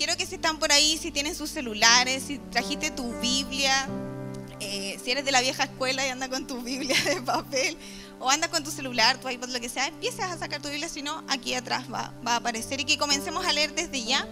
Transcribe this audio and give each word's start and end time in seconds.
quiero 0.00 0.16
que 0.16 0.24
si 0.24 0.36
están 0.36 0.58
por 0.58 0.72
ahí, 0.72 0.96
si 0.96 1.10
tienen 1.10 1.34
sus 1.34 1.50
celulares, 1.50 2.22
si 2.26 2.38
trajiste 2.38 2.90
tu 2.90 3.12
Biblia, 3.20 3.86
eh, 4.58 4.98
si 5.04 5.10
eres 5.10 5.26
de 5.26 5.30
la 5.30 5.42
vieja 5.42 5.64
escuela 5.64 6.06
y 6.06 6.08
anda 6.08 6.26
con 6.30 6.46
tu 6.46 6.62
Biblia 6.62 6.96
de 7.04 7.20
papel, 7.20 7.76
o 8.18 8.30
anda 8.30 8.48
con 8.48 8.64
tu 8.64 8.70
celular, 8.70 9.20
tu 9.20 9.28
iPad, 9.28 9.50
lo 9.50 9.60
que 9.60 9.68
sea, 9.68 9.88
empieces 9.88 10.24
a 10.24 10.38
sacar 10.38 10.62
tu 10.62 10.70
Biblia, 10.70 10.88
si 10.88 11.02
no, 11.02 11.22
aquí 11.28 11.52
atrás 11.52 11.84
va, 11.92 12.14
a 12.24 12.36
aparecer 12.36 12.80
y 12.80 12.86
que 12.86 12.96
comencemos 12.96 13.44
a 13.44 13.52
leer 13.52 13.74
desde 13.74 14.02
ya 14.02 14.26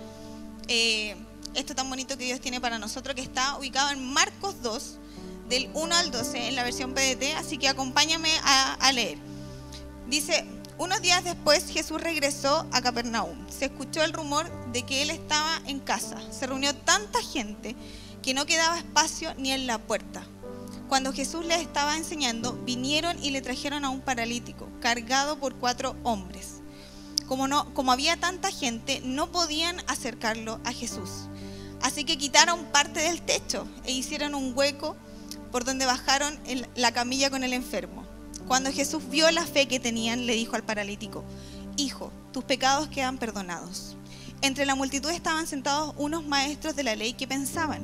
eh, 0.69 1.15
esto 1.55 1.75
tan 1.75 1.91
bonito 1.91 2.17
que 2.17 2.25
Dios 2.25 2.41
tiene 2.41 2.63
para 2.63 2.79
nosotros, 2.79 3.15
que 3.15 3.21
está 3.21 3.59
ubicado 3.59 3.91
en 3.91 4.03
Marcos 4.03 4.63
2, 4.63 4.97
del 5.51 5.69
1 5.75 5.95
al 5.95 6.11
12, 6.11 6.49
en 6.49 6.57
la 6.57 6.63
versión 6.63 6.95
PDT, 6.95 7.35
así 7.37 7.59
que 7.59 7.69
acompáñame 7.69 8.31
a 8.43 8.91
leer. 8.93 9.19
Dice, 10.07 10.47
unos 10.79 11.03
días 11.03 11.25
después 11.25 11.69
Jesús 11.69 12.01
regresó 12.01 12.67
a 12.73 12.81
Capernaum. 12.81 13.37
Se 13.51 13.67
escuchó 13.67 14.03
el 14.05 14.13
rumor 14.13 14.49
de 14.73 14.85
que 14.85 15.03
él 15.03 15.11
estaba 15.11 15.61
en 15.67 15.81
casa. 15.81 16.17
Se 16.31 16.47
reunió 16.47 16.75
tanta 16.75 17.21
gente 17.21 17.75
que 18.23 18.33
no 18.33 18.47
quedaba 18.47 18.79
espacio 18.79 19.35
ni 19.37 19.53
en 19.53 19.67
la 19.67 19.79
puerta. 19.79 20.25
Cuando 20.89 21.13
Jesús 21.13 21.45
les 21.45 21.61
estaba 21.61 21.97
enseñando, 21.97 22.55
vinieron 22.65 23.23
y 23.23 23.31
le 23.31 23.43
trajeron 23.43 23.85
a 23.85 23.91
un 23.91 24.01
paralítico, 24.01 24.69
cargado 24.81 25.39
por 25.39 25.57
cuatro 25.57 25.97
hombres. 26.03 26.61
Como, 27.27 27.47
no, 27.47 27.71
había 27.89 28.17
tanta 28.17 28.51
gente, 28.51 29.03
no 29.05 29.31
podían 29.31 29.77
acercarlo 29.87 30.61
a 30.65 30.73
Jesús. 30.73 31.29
Así 31.83 32.05
que 32.05 32.17
quitaron 32.17 32.65
parte 32.67 33.01
del 33.01 33.21
techo 33.21 33.67
e 33.85 33.93
hicieron 33.93 34.35
un 34.35 34.57
hueco 34.57 34.97
por 35.53 35.65
donde 35.65 35.85
bajaron 35.85 36.39
la 36.75 36.93
camilla 36.93 37.29
con 37.31 37.45
el 37.45 37.53
enfermo. 37.53 38.08
Cuando 38.49 38.73
Jesús 38.73 39.03
vio 39.11 39.31
la 39.31 39.45
fe 39.45 39.69
que 39.69 39.79
tenían, 39.79 40.25
le 40.27 40.33
dijo 40.33 40.57
al 40.57 40.65
paralítico, 40.65 41.23
Hijo, 41.77 42.11
tus 42.33 42.45
pecados 42.45 42.89
quedan 42.89 43.19
perdonados. 43.19 43.95
Entre 44.41 44.65
la 44.65 44.75
multitud 44.75 45.11
estaban 45.11 45.47
sentados 45.47 45.95
unos 45.99 46.27
maestros 46.27 46.75
de 46.75 46.83
la 46.83 46.97
ley 46.97 47.13
que 47.13 47.29
pensaban, 47.29 47.83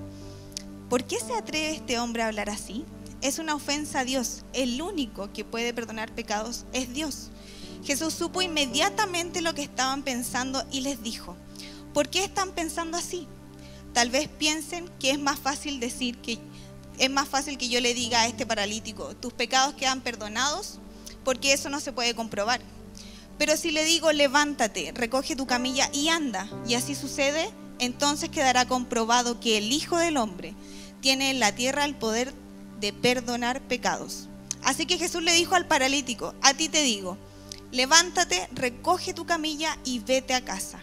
¿por 0.89 1.05
qué 1.05 1.19
se 1.21 1.35
atreve 1.35 1.73
este 1.73 1.99
hombre 1.99 2.23
a 2.23 2.29
hablar 2.29 2.49
así? 2.49 2.87
Es 3.21 3.39
una 3.39 3.55
ofensa 3.55 4.01
a 4.01 4.05
Dios. 4.05 4.45
El 4.55 4.81
único 4.81 5.31
que 5.35 5.45
puede 5.45 5.75
perdonar 5.75 6.15
pecados 6.15 6.65
es 6.73 6.95
Dios. 6.95 7.29
Jesús 7.85 8.15
supo 8.15 8.41
inmediatamente 8.41 9.43
lo 9.43 9.53
que 9.53 9.65
estaban 9.65 10.03
pensando 10.03 10.65
y 10.73 10.81
les 10.81 11.03
dijo, 11.03 11.37
¿por 11.93 12.09
qué 12.09 12.25
están 12.25 12.53
pensando 12.53 12.97
así? 12.97 13.29
Tal 13.93 14.09
vez 14.09 14.29
piensen 14.29 14.89
que 14.99 15.11
es 15.11 15.19
más 15.19 15.39
fácil 15.39 15.79
decir 15.79 16.17
que 16.19 16.39
es 16.99 17.11
más 17.11 17.29
fácil 17.29 17.59
que 17.59 17.69
yo 17.69 17.81
le 17.81 17.95
diga 17.95 18.23
a 18.23 18.27
este 18.27 18.47
paralítico, 18.47 19.15
tus 19.17 19.33
pecados 19.33 19.75
quedan 19.75 20.01
perdonados, 20.01 20.79
porque 21.25 21.53
eso 21.53 21.69
no 21.71 21.81
se 21.81 21.93
puede 21.93 22.15
comprobar. 22.15 22.61
Pero 23.39 23.57
si 23.57 23.71
le 23.71 23.85
digo, 23.85 24.13
levántate, 24.13 24.93
recoge 24.95 25.37
tu 25.37 25.47
camilla 25.47 25.89
y 25.93 26.09
anda, 26.09 26.49
y 26.67 26.75
así 26.75 26.95
sucede, 26.95 27.51
entonces 27.79 28.29
quedará 28.29 28.67
comprobado 28.67 29.41
que 29.41 29.59
el 29.59 29.73
Hijo 29.73 29.97
del 29.97 30.17
Hombre 30.17 30.55
tiene 31.01 31.31
en 31.31 31.41
la 31.41 31.53
tierra 31.53 31.85
el 31.85 31.97
poder 31.97 32.33
de 32.81 32.93
perdonar 32.93 33.61
pecados. 33.61 34.29
Así 34.63 34.87
que 34.87 34.99
Jesús 34.99 35.23
le 35.23 35.35
dijo 35.35 35.55
al 35.55 35.67
paralítico, 35.67 36.35
a 36.43 36.55
ti 36.55 36.69
te 36.69 36.83
digo, 36.83 37.19
levántate, 37.73 38.49
recoge 38.53 39.13
tu 39.13 39.27
camilla 39.27 39.77
y 39.85 39.99
vete 39.99 40.35
a 40.35 40.45
casa. 40.45 40.81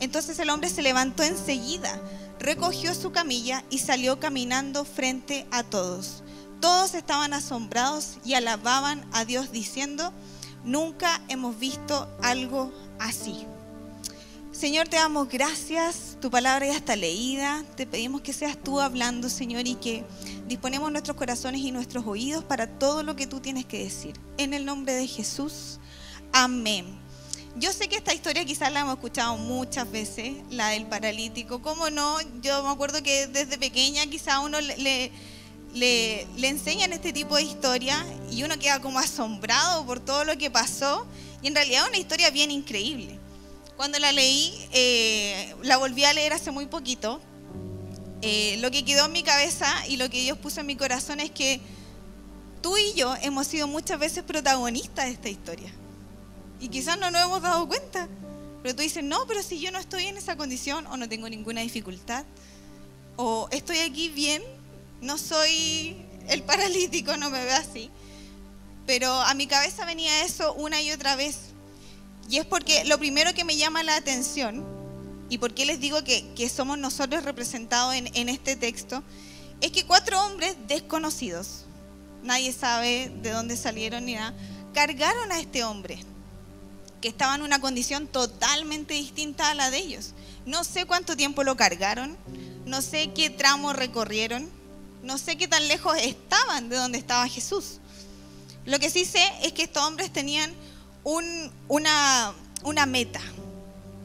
Entonces 0.00 0.38
el 0.38 0.50
hombre 0.50 0.68
se 0.68 0.82
levantó 0.82 1.22
enseguida 1.22 2.00
recogió 2.46 2.94
su 2.94 3.10
camilla 3.10 3.64
y 3.70 3.78
salió 3.78 4.20
caminando 4.20 4.84
frente 4.84 5.46
a 5.50 5.64
todos. 5.64 6.22
Todos 6.60 6.94
estaban 6.94 7.34
asombrados 7.34 8.18
y 8.24 8.34
alababan 8.34 9.04
a 9.12 9.24
Dios 9.24 9.50
diciendo, 9.50 10.12
nunca 10.64 11.20
hemos 11.28 11.58
visto 11.58 12.08
algo 12.22 12.72
así. 13.00 13.44
Señor, 14.52 14.86
te 14.86 14.96
damos 14.96 15.28
gracias, 15.28 16.16
tu 16.20 16.30
palabra 16.30 16.66
ya 16.66 16.76
está 16.76 16.94
leída, 16.94 17.64
te 17.76 17.84
pedimos 17.84 18.22
que 18.22 18.32
seas 18.32 18.56
tú 18.56 18.80
hablando, 18.80 19.28
Señor, 19.28 19.66
y 19.66 19.74
que 19.74 20.04
disponemos 20.46 20.90
nuestros 20.92 21.16
corazones 21.16 21.60
y 21.62 21.72
nuestros 21.72 22.06
oídos 22.06 22.44
para 22.44 22.78
todo 22.78 23.02
lo 23.02 23.16
que 23.16 23.26
tú 23.26 23.40
tienes 23.40 23.66
que 23.66 23.82
decir. 23.82 24.14
En 24.38 24.54
el 24.54 24.64
nombre 24.64 24.94
de 24.94 25.08
Jesús, 25.08 25.80
amén. 26.32 27.05
Yo 27.58 27.72
sé 27.72 27.88
que 27.88 27.96
esta 27.96 28.12
historia 28.12 28.44
quizás 28.44 28.70
la 28.70 28.80
hemos 28.80 28.96
escuchado 28.96 29.38
muchas 29.38 29.90
veces, 29.90 30.34
la 30.50 30.68
del 30.68 30.84
paralítico. 30.84 31.62
¿Cómo 31.62 31.88
no? 31.88 32.18
Yo 32.42 32.62
me 32.62 32.68
acuerdo 32.68 33.02
que 33.02 33.28
desde 33.28 33.56
pequeña 33.56 34.04
quizás 34.08 34.40
uno 34.44 34.60
le, 34.60 35.10
le, 35.72 36.48
enseñan 36.48 36.92
este 36.92 37.14
tipo 37.14 37.34
de 37.36 37.44
historia 37.44 38.04
y 38.30 38.42
uno 38.42 38.58
queda 38.58 38.80
como 38.80 38.98
asombrado 38.98 39.86
por 39.86 40.00
todo 40.00 40.24
lo 40.24 40.36
que 40.36 40.50
pasó. 40.50 41.06
Y 41.40 41.46
en 41.46 41.54
realidad 41.54 41.84
es 41.84 41.88
una 41.88 41.98
historia 41.98 42.28
bien 42.28 42.50
increíble. 42.50 43.18
Cuando 43.78 43.98
la 43.98 44.12
leí, 44.12 44.52
eh, 44.72 45.54
la 45.62 45.78
volví 45.78 46.04
a 46.04 46.12
leer 46.12 46.34
hace 46.34 46.50
muy 46.50 46.66
poquito. 46.66 47.22
Eh, 48.20 48.58
lo 48.60 48.70
que 48.70 48.84
quedó 48.84 49.06
en 49.06 49.12
mi 49.12 49.22
cabeza 49.22 49.66
y 49.88 49.96
lo 49.96 50.10
que 50.10 50.20
Dios 50.20 50.36
puso 50.36 50.60
en 50.60 50.66
mi 50.66 50.76
corazón 50.76 51.20
es 51.20 51.30
que 51.30 51.62
tú 52.60 52.76
y 52.76 52.92
yo 52.92 53.14
hemos 53.22 53.46
sido 53.46 53.66
muchas 53.66 53.98
veces 53.98 54.24
protagonistas 54.24 55.06
de 55.06 55.12
esta 55.12 55.30
historia. 55.30 55.72
Y 56.60 56.68
quizás 56.68 56.98
no 56.98 57.10
nos 57.10 57.22
hemos 57.22 57.42
dado 57.42 57.66
cuenta. 57.68 58.08
Pero 58.62 58.74
tú 58.74 58.82
dices, 58.82 59.04
no, 59.04 59.26
pero 59.26 59.42
si 59.42 59.60
yo 59.60 59.70
no 59.70 59.78
estoy 59.78 60.06
en 60.06 60.16
esa 60.16 60.36
condición 60.36 60.86
o 60.88 60.96
no 60.96 61.08
tengo 61.08 61.28
ninguna 61.28 61.60
dificultad, 61.60 62.24
o 63.16 63.48
estoy 63.52 63.78
aquí 63.78 64.08
bien, 64.08 64.42
no 65.00 65.18
soy 65.18 65.96
el 66.28 66.42
paralítico, 66.42 67.16
no 67.16 67.30
me 67.30 67.44
veo 67.44 67.56
así. 67.56 67.90
Pero 68.86 69.12
a 69.12 69.34
mi 69.34 69.46
cabeza 69.46 69.84
venía 69.84 70.24
eso 70.24 70.52
una 70.54 70.82
y 70.82 70.90
otra 70.90 71.14
vez. 71.16 71.38
Y 72.28 72.38
es 72.38 72.46
porque 72.46 72.84
lo 72.84 72.98
primero 72.98 73.34
que 73.34 73.44
me 73.44 73.56
llama 73.56 73.82
la 73.82 73.96
atención, 73.96 74.64
y 75.28 75.38
por 75.38 75.54
qué 75.54 75.64
les 75.64 75.78
digo 75.78 76.02
que, 76.02 76.26
que 76.34 76.48
somos 76.48 76.76
nosotros 76.78 77.24
representados 77.24 77.94
en, 77.94 78.10
en 78.16 78.28
este 78.28 78.56
texto, 78.56 79.02
es 79.60 79.70
que 79.70 79.86
cuatro 79.86 80.20
hombres 80.24 80.56
desconocidos, 80.66 81.66
nadie 82.24 82.52
sabe 82.52 83.12
de 83.22 83.30
dónde 83.30 83.56
salieron 83.56 84.06
ni 84.06 84.14
nada, 84.14 84.34
cargaron 84.74 85.30
a 85.30 85.38
este 85.38 85.62
hombre 85.62 85.98
que 87.06 87.10
estaba 87.10 87.36
en 87.36 87.42
una 87.42 87.60
condición 87.60 88.08
totalmente 88.08 88.94
distinta 88.94 89.50
a 89.50 89.54
la 89.54 89.70
de 89.70 89.78
ellos. 89.78 90.10
No 90.44 90.64
sé 90.64 90.86
cuánto 90.86 91.16
tiempo 91.16 91.44
lo 91.44 91.56
cargaron, 91.56 92.16
no 92.64 92.82
sé 92.82 93.12
qué 93.12 93.30
tramo 93.30 93.72
recorrieron, 93.72 94.50
no 95.04 95.16
sé 95.16 95.36
qué 95.36 95.46
tan 95.46 95.68
lejos 95.68 95.96
estaban 95.98 96.68
de 96.68 96.74
donde 96.74 96.98
estaba 96.98 97.28
Jesús. 97.28 97.78
Lo 98.64 98.80
que 98.80 98.90
sí 98.90 99.04
sé 99.04 99.22
es 99.44 99.52
que 99.52 99.62
estos 99.62 99.84
hombres 99.84 100.12
tenían 100.12 100.52
una, 101.04 102.34
una 102.64 102.86
meta, 102.86 103.20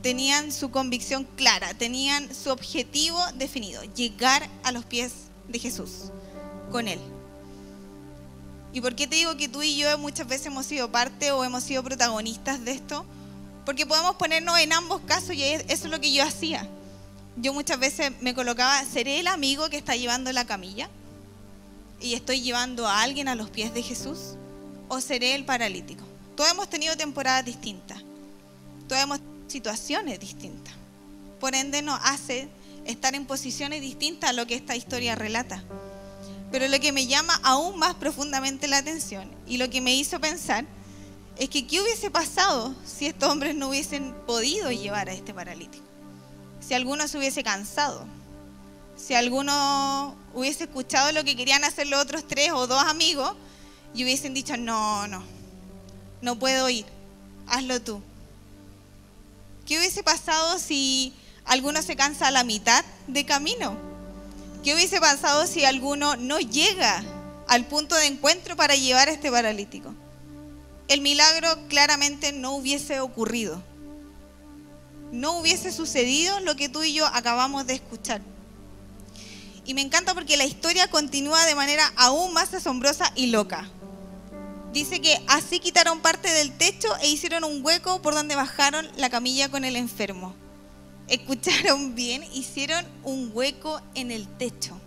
tenían 0.04 0.52
su 0.52 0.70
convicción 0.70 1.28
clara, 1.36 1.74
tenían 1.74 2.30
su 2.36 2.52
objetivo 2.52 3.20
definido, 3.34 3.82
llegar 3.96 4.48
a 4.62 4.72
los 4.72 4.86
pies 4.86 5.14
de 5.48 5.58
Jesús 5.58 6.12
con 6.70 6.88
Él. 6.88 7.00
¿Y 8.74 8.80
por 8.82 8.96
qué 8.96 9.06
te 9.08 9.18
digo 9.18 9.36
que 9.36 9.50
tú 9.50 9.62
y 9.64 9.76
yo 9.76 9.98
muchas 9.98 10.28
veces 10.28 10.48
hemos 10.48 10.66
sido 10.66 10.92
parte 10.92 11.32
o 11.32 11.44
hemos 11.44 11.64
sido 11.64 11.84
protagonistas 11.84 12.64
de 12.64 12.72
esto? 12.72 13.06
Porque 13.66 13.86
podemos 13.86 14.16
ponernos 14.16 14.58
en 14.60 14.74
ambos 14.74 15.02
casos 15.02 15.34
y 15.34 15.44
eso 15.44 15.64
es 15.68 15.86
lo 15.86 16.00
que 16.00 16.14
yo 16.14 16.24
hacía. 16.24 16.68
Yo 17.36 17.54
muchas 17.54 17.80
veces 17.80 18.12
me 18.22 18.34
colocaba, 18.34 18.84
¿seré 18.86 19.20
el 19.20 19.28
amigo 19.28 19.70
que 19.70 19.78
está 19.78 19.96
llevando 19.96 20.32
la 20.32 20.46
camilla? 20.46 20.90
¿Y 22.00 22.14
estoy 22.14 22.42
llevando 22.42 22.88
a 22.88 23.02
alguien 23.02 23.28
a 23.28 23.36
los 23.36 23.50
pies 23.50 23.74
de 23.74 23.84
Jesús? 23.84 24.36
¿O 24.88 25.02
seré 25.02 25.36
el 25.36 25.46
paralítico? 25.46 26.04
Todos 26.36 26.52
hemos 26.52 26.70
tenido 26.70 26.96
temporadas 26.96 27.46
distintas. 27.46 28.02
Todos 28.88 29.02
hemos 29.02 29.20
tenido 29.20 29.50
situaciones 29.50 30.20
distintas. 30.20 30.74
Por 31.40 31.56
ende 31.56 31.82
nos 31.82 32.00
hace 32.04 32.48
estar 32.86 33.16
en 33.16 33.26
posiciones 33.26 33.82
distintas 33.82 34.30
a 34.30 34.34
lo 34.34 34.48
que 34.48 34.56
esta 34.56 34.76
historia 34.76 35.16
relata. 35.16 35.64
Pero 36.52 36.68
lo 36.68 36.80
que 36.80 36.92
me 36.92 37.08
llama 37.08 37.40
aún 37.44 37.80
más 37.80 37.96
profundamente 37.96 38.68
la 38.68 38.78
atención 38.78 39.32
y 39.48 39.58
lo 39.58 39.70
que 39.70 39.82
me 39.82 39.96
hizo 39.96 40.20
pensar 40.20 40.66
es 41.38 41.50
que 41.50 41.66
qué 41.66 41.82
hubiese 41.82 42.12
pasado 42.12 42.76
si 42.86 43.08
estos 43.08 43.30
hombres 43.30 43.56
no 43.56 43.70
hubiesen 43.70 44.14
podido 44.28 44.70
llevar 44.72 45.10
a 45.10 45.14
este 45.14 45.34
paralítico. 45.34 45.84
Si 46.60 46.74
alguno 46.74 47.08
se 47.08 47.18
hubiese 47.18 47.44
cansado, 47.44 48.06
si 48.98 49.16
alguno 49.16 50.16
hubiese 50.34 50.66
escuchado 50.66 51.12
lo 51.14 51.24
que 51.24 51.36
querían 51.36 51.64
hacer 51.64 51.88
los 51.88 52.02
otros 52.02 52.28
tres 52.28 52.52
o 52.52 52.68
dos 52.68 52.84
amigos 52.84 53.34
y 53.94 54.04
hubiesen 54.04 54.34
dicho, 54.34 54.58
no, 54.58 55.08
no, 55.08 55.24
no 56.22 56.38
puedo 56.38 56.70
ir, 56.70 56.86
hazlo 57.48 57.82
tú. 57.82 58.02
¿Qué 59.66 59.78
hubiese 59.78 60.04
pasado 60.04 60.60
si 60.60 61.14
alguno 61.46 61.82
se 61.82 61.96
cansa 61.96 62.28
a 62.28 62.32
la 62.32 62.44
mitad 62.44 62.84
de 63.08 63.26
camino? 63.26 63.91
¿Qué 64.64 64.76
hubiese 64.76 65.00
pasado 65.00 65.48
si 65.48 65.66
alguno 65.66 66.16
no 66.18 66.40
llega 66.40 67.04
al 67.48 67.66
punto 67.66 67.96
de 67.96 68.06
encuentro 68.06 68.56
para 68.56 68.76
llevar 68.76 69.10
a 69.10 69.12
este 69.12 69.32
paralítico? 69.32 69.96
El 70.88 71.02
milagro 71.02 71.50
claramente 71.68 72.32
no 72.32 72.54
hubiese 72.54 73.00
ocurrido. 73.00 73.64
No 75.12 75.40
hubiese 75.40 75.72
sucedido 75.72 76.40
lo 76.42 76.56
que 76.56 76.70
tú 76.70 76.84
y 76.84 76.94
yo 76.94 77.08
acabamos 77.08 77.66
de 77.66 77.74
escuchar. 77.74 78.22
Y 79.66 79.74
me 79.74 79.82
encanta 79.82 80.14
porque 80.14 80.38
la 80.38 80.46
historia 80.46 80.88
continúa 80.90 81.44
de 81.46 81.56
manera 81.56 81.92
aún 81.96 82.32
más 82.34 82.54
asombrosa 82.54 83.12
y 83.16 83.28
loca. 83.28 83.68
Dice 84.74 85.02
que 85.02 85.20
así 85.28 85.60
quitaron 85.60 86.02
parte 86.02 86.30
del 86.30 86.56
techo 86.56 86.96
e 87.02 87.10
hicieron 87.10 87.44
un 87.44 87.66
hueco 87.66 88.02
por 88.02 88.14
donde 88.14 88.36
bajaron 88.36 88.88
la 88.96 89.10
camilla 89.10 89.50
con 89.50 89.66
el 89.66 89.76
enfermo. 89.76 90.36
Escucharon 91.12 91.94
bien, 91.94 92.24
hicieron 92.34 92.86
un 93.04 93.32
hueco 93.34 93.82
en 93.96 94.12
el 94.12 94.28
techo. 94.28 94.80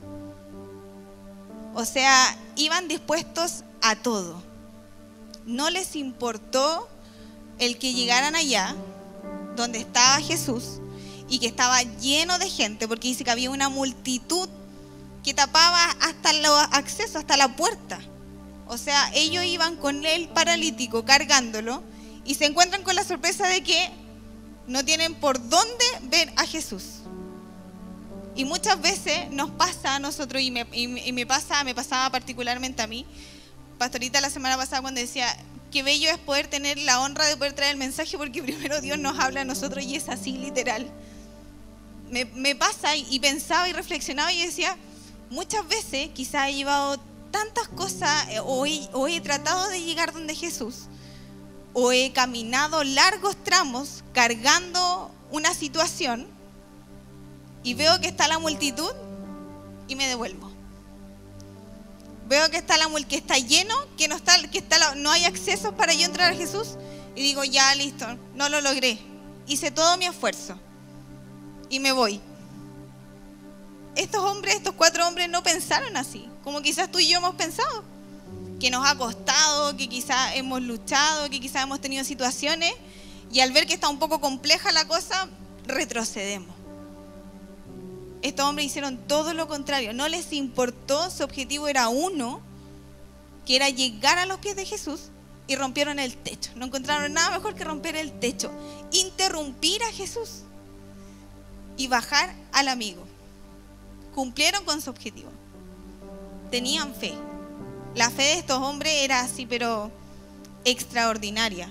O 1.74 1.84
sea, 1.84 2.36
iban 2.56 2.88
dispuestos 2.88 3.62
a 3.82 3.96
todo. 3.96 4.42
No 5.44 5.68
les 5.68 5.94
importó 5.96 6.88
el 7.58 7.76
que 7.78 7.92
llegaran 7.92 8.34
allá, 8.34 8.74
donde 9.54 9.78
estaba 9.78 10.18
Jesús, 10.20 10.80
y 11.28 11.40
que 11.40 11.46
estaba 11.46 11.82
lleno 11.82 12.38
de 12.38 12.48
gente, 12.48 12.88
porque 12.88 13.08
dice 13.08 13.24
que 13.24 13.30
había 13.30 13.50
una 13.50 13.68
multitud 13.68 14.48
que 15.22 15.34
tapaba 15.34 15.84
hasta 16.00 16.32
los 16.32 16.58
accesos, 16.72 17.16
hasta 17.16 17.36
la 17.36 17.54
puerta. 17.54 18.00
O 18.66 18.78
sea, 18.78 19.10
ellos 19.14 19.44
iban 19.44 19.76
con 19.76 20.06
el 20.06 20.28
paralítico 20.28 21.04
cargándolo 21.04 21.82
y 22.24 22.36
se 22.36 22.46
encuentran 22.46 22.82
con 22.82 22.94
la 22.94 23.04
sorpresa 23.04 23.46
de 23.46 23.62
que 23.62 23.90
no 24.66 24.84
tienen 24.84 25.14
por 25.14 25.48
dónde 25.48 25.84
ver 26.02 26.32
a 26.36 26.46
Jesús. 26.46 27.00
Y 28.34 28.44
muchas 28.44 28.80
veces 28.80 29.30
nos 29.30 29.50
pasa 29.50 29.96
a 29.96 29.98
nosotros, 29.98 30.42
y 30.42 30.50
me, 30.50 31.26
pasa, 31.26 31.62
me 31.62 31.74
pasaba 31.74 32.10
particularmente 32.10 32.82
a 32.82 32.86
mí, 32.86 33.06
pastorita 33.78 34.20
la 34.20 34.30
semana 34.30 34.56
pasada 34.56 34.82
cuando 34.82 35.00
decía, 35.00 35.36
qué 35.70 35.82
bello 35.82 36.10
es 36.10 36.18
poder 36.18 36.48
tener 36.48 36.78
la 36.78 37.00
honra 37.00 37.26
de 37.26 37.36
poder 37.36 37.52
traer 37.52 37.72
el 37.72 37.78
mensaje 37.78 38.16
porque 38.18 38.42
primero 38.42 38.80
Dios 38.80 38.98
nos 38.98 39.18
habla 39.18 39.42
a 39.42 39.44
nosotros 39.44 39.84
y 39.84 39.96
es 39.96 40.08
así 40.08 40.32
literal. 40.32 40.90
Me, 42.10 42.24
me 42.26 42.54
pasa 42.54 42.96
y, 42.96 43.18
pensaba 43.20 43.68
y 43.68 43.72
reflexionaba 43.72 44.32
y 44.32 44.44
decía, 44.44 44.76
muchas 45.30 45.66
veces 45.68 46.10
quizá 46.12 46.48
he 46.48 46.54
llevado 46.54 46.98
tantas 47.30 47.68
cosas 47.68 48.28
eh, 48.30 48.40
o 48.40 49.08
he 49.08 49.20
tratado 49.20 49.68
de 49.68 49.80
llegar 49.80 50.12
donde 50.12 50.34
Jesús 50.34 50.86
o 51.74 51.90
he 51.92 52.12
caminado 52.12 52.82
largos 52.84 53.36
tramos 53.42 54.04
cargando 54.12 55.10
una 55.30 55.52
situación 55.52 56.26
y 57.64 57.74
veo 57.74 58.00
que 58.00 58.06
está 58.06 58.28
la 58.28 58.38
multitud 58.38 58.92
y 59.88 59.96
me 59.96 60.06
devuelvo. 60.06 60.50
Veo 62.28 62.48
que 62.50 62.56
está 62.56 62.78
la 62.78 62.88
que 63.06 63.16
está 63.16 63.36
lleno, 63.36 63.74
que 63.98 64.08
no 64.08 64.16
está 64.16 64.40
que 64.48 64.58
está 64.58 64.94
no 64.94 65.10
hay 65.10 65.24
acceso 65.24 65.74
para 65.74 65.92
yo 65.92 66.06
entrar 66.06 66.32
a 66.32 66.36
Jesús 66.36 66.76
y 67.16 67.22
digo, 67.22 67.44
ya 67.44 67.74
listo, 67.74 68.06
no 68.34 68.48
lo 68.48 68.60
logré. 68.60 68.98
Hice 69.46 69.70
todo 69.70 69.98
mi 69.98 70.06
esfuerzo 70.06 70.58
y 71.68 71.80
me 71.80 71.92
voy. 71.92 72.20
Estos 73.96 74.22
hombres, 74.22 74.56
estos 74.56 74.74
cuatro 74.74 75.06
hombres 75.06 75.28
no 75.28 75.42
pensaron 75.42 75.96
así, 75.96 76.28
como 76.42 76.62
quizás 76.62 76.90
tú 76.90 76.98
y 76.98 77.08
yo 77.08 77.18
hemos 77.18 77.34
pensado 77.34 77.84
que 78.64 78.70
nos 78.70 78.88
ha 78.88 78.96
costado, 78.96 79.76
que 79.76 79.90
quizás 79.90 80.36
hemos 80.36 80.62
luchado, 80.62 81.28
que 81.28 81.38
quizás 81.38 81.64
hemos 81.64 81.82
tenido 81.82 82.02
situaciones 82.02 82.72
y 83.30 83.40
al 83.40 83.52
ver 83.52 83.66
que 83.66 83.74
está 83.74 83.90
un 83.90 83.98
poco 83.98 84.22
compleja 84.22 84.72
la 84.72 84.88
cosa, 84.88 85.28
retrocedemos. 85.66 86.48
Estos 88.22 88.46
hombres 88.46 88.68
hicieron 88.68 88.96
todo 89.06 89.34
lo 89.34 89.48
contrario, 89.48 89.92
no 89.92 90.08
les 90.08 90.32
importó, 90.32 91.10
su 91.10 91.24
objetivo 91.24 91.68
era 91.68 91.90
uno, 91.90 92.40
que 93.44 93.56
era 93.56 93.68
llegar 93.68 94.16
a 94.16 94.24
los 94.24 94.38
pies 94.38 94.56
de 94.56 94.64
Jesús 94.64 95.10
y 95.46 95.56
rompieron 95.56 95.98
el 95.98 96.16
techo. 96.16 96.50
No 96.56 96.64
encontraron 96.64 97.12
nada 97.12 97.32
mejor 97.32 97.54
que 97.54 97.64
romper 97.64 97.96
el 97.96 98.18
techo, 98.18 98.50
interrumpir 98.92 99.82
a 99.82 99.92
Jesús 99.92 100.44
y 101.76 101.88
bajar 101.88 102.34
al 102.50 102.68
amigo. 102.68 103.04
Cumplieron 104.14 104.64
con 104.64 104.80
su 104.80 104.88
objetivo. 104.88 105.28
Tenían 106.50 106.94
fe. 106.94 107.12
La 107.94 108.10
fe 108.10 108.22
de 108.22 108.34
estos 108.34 108.58
hombres 108.60 108.92
era 109.02 109.20
así, 109.20 109.46
pero 109.46 109.90
extraordinaria. 110.64 111.70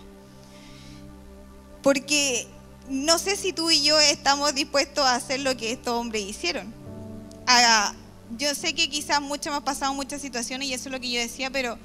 Porque 1.82 2.48
no 2.90 3.18
sé 3.20 3.36
si 3.36 3.52
tú 3.52 3.72
y 3.72 3.84
yo 3.84 4.00
estamos 4.00 4.56
dispuestos 4.56 5.06
a 5.06 5.16
hacer 5.16 5.42
lo 5.42 5.56
que 5.58 5.72
estos 5.72 5.94
hombres 5.94 6.24
hicieron. 6.24 6.74
yo 8.38 8.56
sé 8.56 8.74
que 8.74 8.90
quizás 8.90 9.22
mucho 9.22 9.50
hemos 9.50 9.64
pasado 9.64 9.94
muchas 9.94 10.22
situaciones 10.22 10.68
y 10.68 10.74
eso 10.74 10.90
es 10.90 10.94
lo 10.94 11.00
que 11.00 11.12
yo 11.12 11.20
decía, 11.20 11.50
pero 11.50 11.78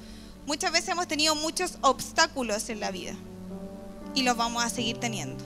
muchas 0.45 0.71
veces 0.71 0.89
hemos 0.89 1.07
tenido 1.07 1.35
muchos 1.35 1.77
obstáculos 1.81 2.69
en 2.69 2.79
la 2.79 2.91
vida 2.91 3.13
y 4.15 4.23
los 4.23 4.37
vamos 4.37 4.63
a 4.63 4.69
seguir 4.69 4.97
teniendo. 4.97 5.43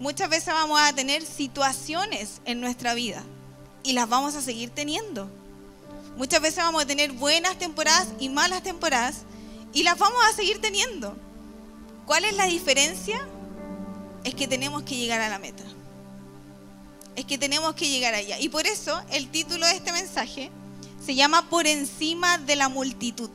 Muchas 0.00 0.30
veces 0.30 0.54
vamos 0.54 0.80
a 0.80 0.94
tener 0.94 1.24
situaciones 1.24 2.40
en 2.46 2.62
nuestra 2.62 2.94
vida 2.94 3.22
y 3.82 3.92
las 3.92 4.08
vamos 4.08 4.34
a 4.34 4.40
seguir 4.40 4.70
teniendo. 4.70 5.30
Muchas 6.16 6.40
veces 6.40 6.56
vamos 6.62 6.82
a 6.82 6.86
tener 6.86 7.12
buenas 7.12 7.58
temporadas 7.58 8.08
y 8.18 8.28
malas 8.28 8.62
temporadas 8.62 9.22
y 9.72 9.82
las 9.82 9.98
vamos 9.98 10.20
a 10.28 10.36
seguir 10.36 10.60
teniendo. 10.60 11.16
¿Cuál 12.06 12.24
es 12.24 12.36
la 12.36 12.46
diferencia? 12.46 13.26
Es 14.24 14.34
que 14.34 14.48
tenemos 14.48 14.82
que 14.82 14.96
llegar 14.96 15.20
a 15.20 15.28
la 15.28 15.38
meta. 15.38 15.64
Es 17.16 17.24
que 17.24 17.38
tenemos 17.38 17.74
que 17.74 17.88
llegar 17.88 18.14
allá. 18.14 18.38
Y 18.38 18.48
por 18.48 18.66
eso 18.66 19.00
el 19.10 19.28
título 19.30 19.66
de 19.66 19.76
este 19.76 19.92
mensaje 19.92 20.50
se 21.04 21.14
llama 21.14 21.48
Por 21.48 21.66
encima 21.66 22.38
de 22.38 22.56
la 22.56 22.68
multitud. 22.68 23.30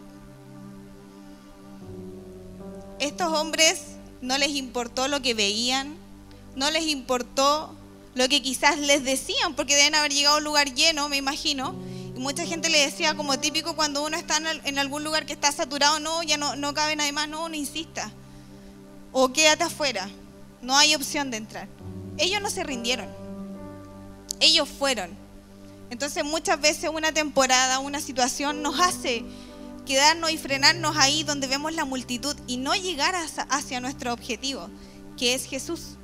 Estos 3.00 3.34
hombres 3.34 3.82
no 4.22 4.38
les 4.38 4.50
importó 4.50 5.08
lo 5.08 5.22
que 5.22 5.34
veían, 5.34 5.96
no 6.56 6.72
les 6.72 6.88
importó 6.88 7.76
lo 8.14 8.30
que 8.30 8.42
quizás 8.42 8.80
les 8.80 9.04
decían, 9.04 9.56
porque 9.56 9.76
deben 9.76 9.96
haber 9.96 10.14
llegado 10.14 10.36
a 10.36 10.38
un 10.40 10.46
lugar 10.46 10.74
lleno, 10.74 11.10
me 11.10 11.18
imagino, 11.18 11.76
mucha 12.18 12.46
gente 12.46 12.70
le 12.70 12.80
decía 12.80 13.16
como 13.16 13.40
típico 13.40 13.76
cuando 13.76 14.04
uno 14.04 14.18
está 14.18 14.40
en 14.64 14.80
algún 14.80 15.04
lugar 15.04 15.26
que 15.26 15.34
está 15.34 15.52
saturado, 15.52 16.00
no, 16.00 16.24
ya 16.24 16.38
no, 16.38 16.56
no 16.56 16.74
cabe 16.74 16.96
nadie 16.96 17.12
más, 17.12 17.28
no, 17.28 17.50
no 17.50 17.56
insista. 17.56 18.12
O 19.12 19.32
quédate 19.32 19.64
afuera, 19.64 20.10
no 20.62 20.78
hay 20.78 20.96
opción 20.96 21.32
de 21.32 21.38
entrar. 21.38 21.68
Ellos 22.18 22.42
no 22.42 22.50
se 22.50 22.64
rindieron, 22.64 23.08
ellos 24.40 24.70
fueron. 24.70 25.10
Entonces 25.90 26.24
muchas 26.24 26.60
veces 26.60 26.90
una 26.94 27.12
temporada, 27.12 27.80
una 27.80 28.00
situación 28.00 28.62
nos 28.62 28.80
hace 28.80 29.24
quedarnos 29.86 30.32
y 30.32 30.38
frenarnos 30.38 30.98
ahí 30.98 31.24
donde 31.24 31.48
vemos 31.48 31.74
la 31.74 31.86
multitud 31.86 32.36
y 32.48 32.58
no 32.58 32.74
llegar 32.76 33.14
hacia 33.50 33.80
nuestro 33.80 34.14
objetivo, 34.14 34.70
que 35.18 35.36
es 35.36 35.46
Jesús. 35.46 35.98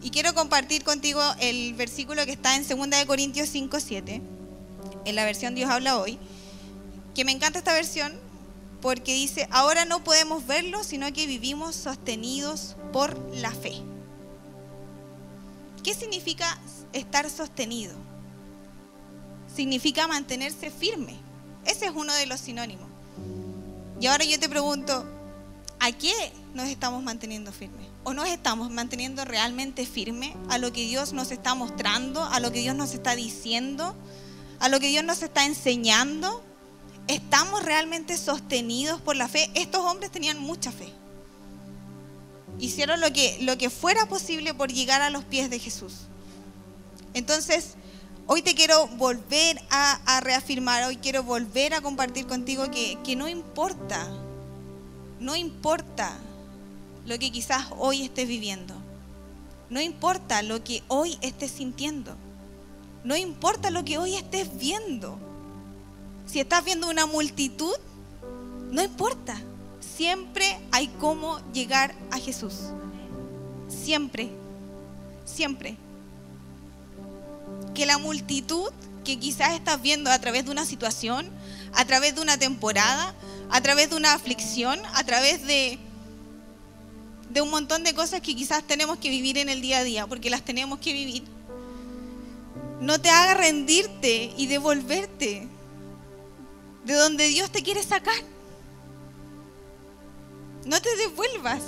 Y 0.00 0.10
quiero 0.10 0.32
compartir 0.32 0.84
contigo 0.84 1.20
el 1.40 1.74
versículo 1.74 2.24
que 2.24 2.32
está 2.32 2.54
en 2.54 2.66
2 2.66 3.04
Corintios 3.04 3.48
5, 3.48 3.80
7 3.80 4.37
en 5.04 5.14
la 5.14 5.24
versión 5.24 5.54
Dios 5.54 5.70
habla 5.70 5.98
hoy, 5.98 6.18
que 7.14 7.24
me 7.24 7.32
encanta 7.32 7.58
esta 7.58 7.72
versión 7.72 8.12
porque 8.80 9.14
dice, 9.14 9.48
ahora 9.50 9.84
no 9.84 10.04
podemos 10.04 10.46
verlo, 10.46 10.84
sino 10.84 11.12
que 11.12 11.26
vivimos 11.26 11.74
sostenidos 11.74 12.76
por 12.92 13.18
la 13.34 13.50
fe. 13.50 13.74
¿Qué 15.82 15.94
significa 15.94 16.58
estar 16.92 17.28
sostenido? 17.30 17.94
Significa 19.54 20.06
mantenerse 20.06 20.70
firme. 20.70 21.16
Ese 21.64 21.86
es 21.86 21.92
uno 21.92 22.14
de 22.14 22.26
los 22.26 22.40
sinónimos. 22.40 22.86
Y 24.00 24.06
ahora 24.06 24.24
yo 24.24 24.38
te 24.38 24.48
pregunto, 24.48 25.04
¿a 25.80 25.92
qué 25.92 26.12
nos 26.54 26.68
estamos 26.68 27.02
manteniendo 27.02 27.52
firmes? 27.52 27.86
¿O 28.04 28.14
nos 28.14 28.28
estamos 28.28 28.70
manteniendo 28.70 29.24
realmente 29.24 29.86
firmes 29.86 30.34
a 30.48 30.58
lo 30.58 30.72
que 30.72 30.82
Dios 30.82 31.12
nos 31.12 31.32
está 31.32 31.54
mostrando, 31.54 32.22
a 32.22 32.38
lo 32.38 32.52
que 32.52 32.60
Dios 32.60 32.76
nos 32.76 32.94
está 32.94 33.16
diciendo? 33.16 33.96
A 34.60 34.68
lo 34.68 34.80
que 34.80 34.88
Dios 34.88 35.04
nos 35.04 35.22
está 35.22 35.44
enseñando? 35.44 36.42
¿Estamos 37.06 37.62
realmente 37.64 38.18
sostenidos 38.18 39.00
por 39.00 39.16
la 39.16 39.28
fe? 39.28 39.50
Estos 39.54 39.80
hombres 39.80 40.10
tenían 40.10 40.38
mucha 40.38 40.70
fe. 40.72 40.92
Hicieron 42.58 43.00
lo 43.00 43.12
que, 43.12 43.38
lo 43.42 43.56
que 43.56 43.70
fuera 43.70 44.06
posible 44.06 44.52
por 44.52 44.72
llegar 44.72 45.00
a 45.00 45.10
los 45.10 45.24
pies 45.24 45.48
de 45.48 45.58
Jesús. 45.58 45.94
Entonces, 47.14 47.74
hoy 48.26 48.42
te 48.42 48.54
quiero 48.54 48.88
volver 48.88 49.62
a, 49.70 50.20
reafirmar, 50.20 50.84
hoy 50.84 50.96
quiero 50.96 51.22
volver 51.22 51.72
a 51.72 51.80
compartir 51.80 52.26
contigo 52.26 52.70
que, 52.70 52.98
que 53.04 53.16
no 53.16 53.28
importa, 53.28 54.06
no 55.20 55.34
importa 55.34 56.16
lo 57.06 57.18
que 57.18 57.32
quizás 57.32 57.66
hoy 57.78 58.02
estés 58.02 58.28
viviendo. 58.28 58.74
No 59.70 59.80
importa 59.80 60.42
lo 60.42 60.62
que 60.62 60.82
hoy 60.88 61.18
estés 61.22 61.52
sintiendo. 61.52 62.16
No 63.04 63.16
importa 63.16 63.70
lo 63.70 63.84
que 63.84 63.98
hoy 63.98 64.14
estés 64.14 64.58
viendo. 64.58 65.18
Si 66.26 66.40
estás 66.40 66.64
viendo 66.64 66.90
una 66.90 67.06
multitud, 67.06 67.74
no 68.70 68.82
importa. 68.82 69.40
Siempre 69.96 70.58
hay 70.72 70.88
cómo 70.98 71.40
llegar 71.52 71.94
a 72.10 72.18
Jesús. 72.18 72.54
Siempre. 73.68 74.30
Siempre. 75.24 75.76
Que 77.74 77.86
la 77.86 77.98
multitud 77.98 78.70
que 79.04 79.18
quizás 79.18 79.54
estás 79.54 79.80
viendo 79.80 80.10
a 80.10 80.18
través 80.18 80.44
de 80.44 80.50
una 80.50 80.66
situación, 80.66 81.30
a 81.72 81.84
través 81.86 82.14
de 82.14 82.20
una 82.20 82.36
temporada, 82.36 83.14
a 83.50 83.60
través 83.62 83.90
de 83.90 83.96
una 83.96 84.12
aflicción, 84.12 84.78
a 84.94 85.04
través 85.04 85.46
de, 85.46 85.78
de 87.30 87.40
un 87.40 87.50
montón 87.50 87.84
de 87.84 87.94
cosas 87.94 88.20
que 88.20 88.36
quizás 88.36 88.62
tenemos 88.64 88.98
que 88.98 89.08
vivir 89.08 89.38
en 89.38 89.48
el 89.48 89.62
día 89.62 89.78
a 89.78 89.84
día, 89.84 90.06
porque 90.06 90.28
las 90.28 90.44
tenemos 90.44 90.78
que 90.80 90.92
vivir 90.92 91.24
no 92.80 93.00
te 93.00 93.10
haga 93.10 93.34
rendirte 93.34 94.32
y 94.36 94.46
devolverte 94.46 95.48
de 96.84 96.94
donde 96.94 97.28
Dios 97.28 97.50
te 97.50 97.62
quiere 97.62 97.82
sacar. 97.82 98.14
No 100.64 100.80
te 100.80 100.94
devuelvas. 100.96 101.62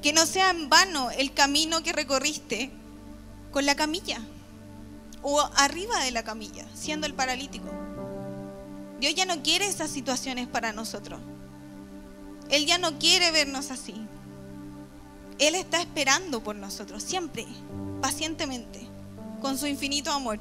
Que 0.00 0.12
no 0.12 0.26
sea 0.26 0.50
en 0.50 0.68
vano 0.68 1.10
el 1.12 1.32
camino 1.32 1.82
que 1.82 1.92
recorriste 1.92 2.70
con 3.52 3.66
la 3.66 3.76
camilla 3.76 4.20
o 5.22 5.40
arriba 5.56 6.02
de 6.02 6.10
la 6.10 6.24
camilla, 6.24 6.66
siendo 6.74 7.06
el 7.06 7.14
paralítico. 7.14 7.68
Dios 8.98 9.14
ya 9.14 9.24
no 9.24 9.42
quiere 9.42 9.66
esas 9.66 9.90
situaciones 9.90 10.48
para 10.48 10.72
nosotros. 10.72 11.20
Él 12.50 12.66
ya 12.66 12.78
no 12.78 12.98
quiere 12.98 13.30
vernos 13.30 13.70
así. 13.70 13.94
Él 15.38 15.54
está 15.54 15.80
esperando 15.80 16.42
por 16.42 16.56
nosotros, 16.56 17.02
siempre, 17.02 17.46
pacientemente, 18.00 18.88
con 19.42 19.58
su 19.58 19.66
infinito 19.66 20.10
amor. 20.12 20.38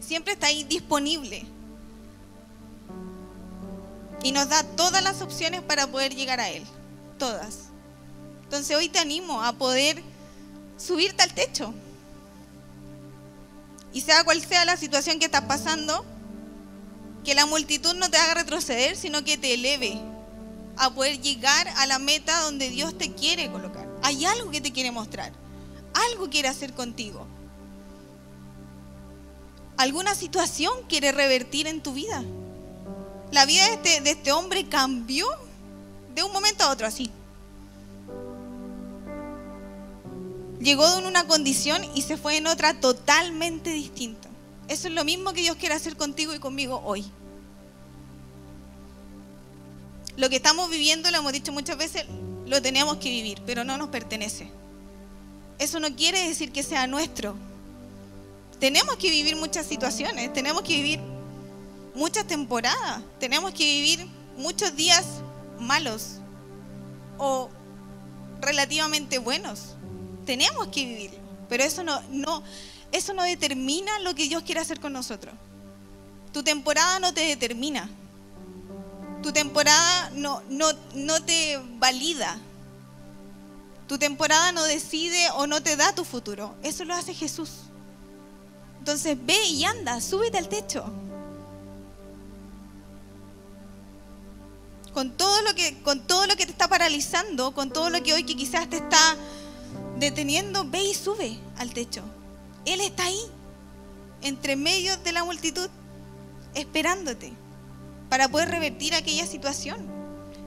Siempre 0.00 0.32
está 0.32 0.46
ahí 0.46 0.64
disponible. 0.64 1.44
Y 4.22 4.32
nos 4.32 4.48
da 4.48 4.62
todas 4.62 5.02
las 5.02 5.20
opciones 5.20 5.60
para 5.60 5.88
poder 5.88 6.14
llegar 6.14 6.40
a 6.40 6.48
Él. 6.48 6.64
Todas. 7.18 7.64
Entonces 8.44 8.74
hoy 8.76 8.88
te 8.88 9.00
animo 9.00 9.42
a 9.42 9.52
poder 9.52 10.02
subirte 10.78 11.22
al 11.22 11.34
techo. 11.34 11.74
Y 13.92 14.00
sea 14.00 14.24
cual 14.24 14.40
sea 14.40 14.64
la 14.64 14.76
situación 14.76 15.18
que 15.18 15.26
estás 15.26 15.42
pasando, 15.42 16.04
que 17.24 17.34
la 17.34 17.46
multitud 17.46 17.94
no 17.94 18.10
te 18.10 18.16
haga 18.16 18.34
retroceder, 18.34 18.96
sino 18.96 19.24
que 19.24 19.36
te 19.36 19.54
eleve 19.54 20.00
a 20.76 20.90
poder 20.90 21.20
llegar 21.20 21.68
a 21.76 21.86
la 21.86 21.98
meta 21.98 22.40
donde 22.42 22.70
Dios 22.70 22.96
te 22.96 23.12
quiere 23.12 23.50
colocar. 23.50 23.88
Hay 24.02 24.24
algo 24.24 24.50
que 24.50 24.60
te 24.60 24.72
quiere 24.72 24.90
mostrar, 24.90 25.32
algo 26.10 26.28
quiere 26.28 26.48
hacer 26.48 26.72
contigo. 26.74 27.26
Alguna 29.76 30.14
situación 30.14 30.72
quiere 30.88 31.12
revertir 31.12 31.66
en 31.66 31.82
tu 31.82 31.92
vida. 31.92 32.22
La 33.32 33.46
vida 33.46 33.66
de 33.66 33.74
este, 33.74 34.10
este 34.10 34.32
hombre 34.32 34.68
cambió 34.68 35.26
de 36.14 36.22
un 36.22 36.32
momento 36.32 36.64
a 36.64 36.70
otro 36.70 36.86
así. 36.86 37.10
Llegó 40.60 40.98
en 40.98 41.06
una 41.06 41.26
condición 41.26 41.82
y 41.94 42.02
se 42.02 42.16
fue 42.16 42.36
en 42.36 42.46
otra 42.46 42.80
totalmente 42.80 43.70
distinta. 43.70 44.28
Eso 44.68 44.88
es 44.88 44.94
lo 44.94 45.04
mismo 45.04 45.32
que 45.32 45.42
Dios 45.42 45.56
quiere 45.56 45.74
hacer 45.74 45.96
contigo 45.96 46.34
y 46.34 46.38
conmigo 46.38 46.80
hoy. 46.84 47.04
Lo 50.16 50.30
que 50.30 50.36
estamos 50.36 50.70
viviendo, 50.70 51.10
lo 51.10 51.18
hemos 51.18 51.32
dicho 51.32 51.52
muchas 51.52 51.76
veces, 51.76 52.06
lo 52.46 52.62
tenemos 52.62 52.96
que 52.98 53.10
vivir, 53.10 53.42
pero 53.44 53.64
no 53.64 53.76
nos 53.76 53.88
pertenece. 53.88 54.48
Eso 55.58 55.80
no 55.80 55.94
quiere 55.94 56.28
decir 56.28 56.52
que 56.52 56.62
sea 56.62 56.86
nuestro. 56.86 57.34
Tenemos 58.64 58.96
que 58.96 59.10
vivir 59.10 59.36
muchas 59.36 59.66
situaciones, 59.66 60.32
tenemos 60.32 60.62
que 60.62 60.74
vivir 60.76 60.98
muchas 61.94 62.26
temporadas, 62.26 63.02
tenemos 63.20 63.52
que 63.52 63.62
vivir 63.62 64.06
muchos 64.38 64.74
días 64.74 65.04
malos 65.58 66.12
o 67.18 67.50
relativamente 68.40 69.18
buenos. 69.18 69.74
Tenemos 70.24 70.68
que 70.68 70.86
vivirlo, 70.86 71.18
pero 71.46 71.62
eso 71.62 71.84
no, 71.84 72.42
eso 72.90 73.12
no 73.12 73.22
determina 73.24 73.98
lo 73.98 74.14
que 74.14 74.30
Dios 74.30 74.42
quiere 74.44 74.62
hacer 74.62 74.80
con 74.80 74.94
nosotros. 74.94 75.34
Tu 76.32 76.42
temporada 76.42 76.98
no 77.00 77.12
te 77.12 77.20
determina. 77.20 77.90
Tu 79.22 79.30
temporada 79.30 80.10
no 80.14 81.22
te 81.22 81.60
valida. 81.78 82.38
Tu 83.88 83.98
temporada 83.98 84.52
no 84.52 84.64
decide 84.64 85.28
o 85.32 85.46
no 85.46 85.62
te 85.62 85.76
da 85.76 85.94
tu 85.94 86.06
futuro. 86.06 86.54
Eso 86.62 86.86
lo 86.86 86.94
hace 86.94 87.12
Jesús. 87.12 87.63
Entonces 88.84 89.16
ve 89.24 89.46
y 89.46 89.64
anda, 89.64 89.98
súbete 89.98 90.36
al 90.36 90.46
techo. 90.46 90.84
Con 94.92 95.16
todo 95.16 95.40
lo 95.40 95.54
que, 95.54 95.80
con 95.80 96.06
todo 96.06 96.26
lo 96.26 96.36
que 96.36 96.44
te 96.44 96.52
está 96.52 96.68
paralizando, 96.68 97.54
con 97.54 97.70
todo 97.70 97.88
lo 97.88 98.02
que 98.02 98.12
hoy 98.12 98.24
que 98.24 98.36
quizás 98.36 98.68
te 98.68 98.76
está 98.76 99.16
deteniendo, 99.98 100.68
ve 100.68 100.84
y 100.84 100.92
sube 100.92 101.38
al 101.56 101.72
techo. 101.72 102.02
Él 102.66 102.82
está 102.82 103.06
ahí, 103.06 103.22
entre 104.20 104.54
medio 104.54 104.94
de 104.98 105.12
la 105.12 105.24
multitud, 105.24 105.70
esperándote 106.54 107.32
para 108.10 108.28
poder 108.28 108.50
revertir 108.50 108.94
aquella 108.94 109.26
situación. 109.26 109.78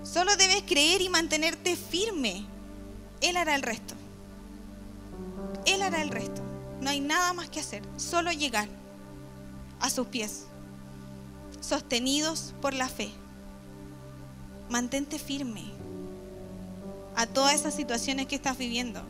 Solo 0.03 0.35
debes 0.35 0.61
creer 0.61 1.01
y 1.01 1.09
mantenerte 1.09 1.75
firme. 1.75 2.45
Él 3.19 3.35
hará 3.35 3.55
el 3.55 3.63
resto. 3.63 3.95
Él 5.65 5.81
hará 5.81 6.03
el 6.03 6.09
resto. 6.09 6.46
No 6.81 6.89
hay 6.89 6.99
nada 6.99 7.33
más 7.33 7.49
que 7.49 7.59
hacer, 7.59 7.83
solo 7.97 8.31
llegar 8.31 8.67
a 9.79 9.89
sus 9.89 10.07
pies, 10.07 10.45
sostenidos 11.59 12.53
por 12.61 12.73
la 12.73 12.87
fe. 12.87 13.11
Mantente 14.69 15.17
firme 15.17 15.63
a 17.15 17.25
todas 17.25 17.55
esas 17.55 17.73
situaciones 17.73 18.27
que 18.27 18.35
estás 18.35 18.57
viviendo. 18.57 19.01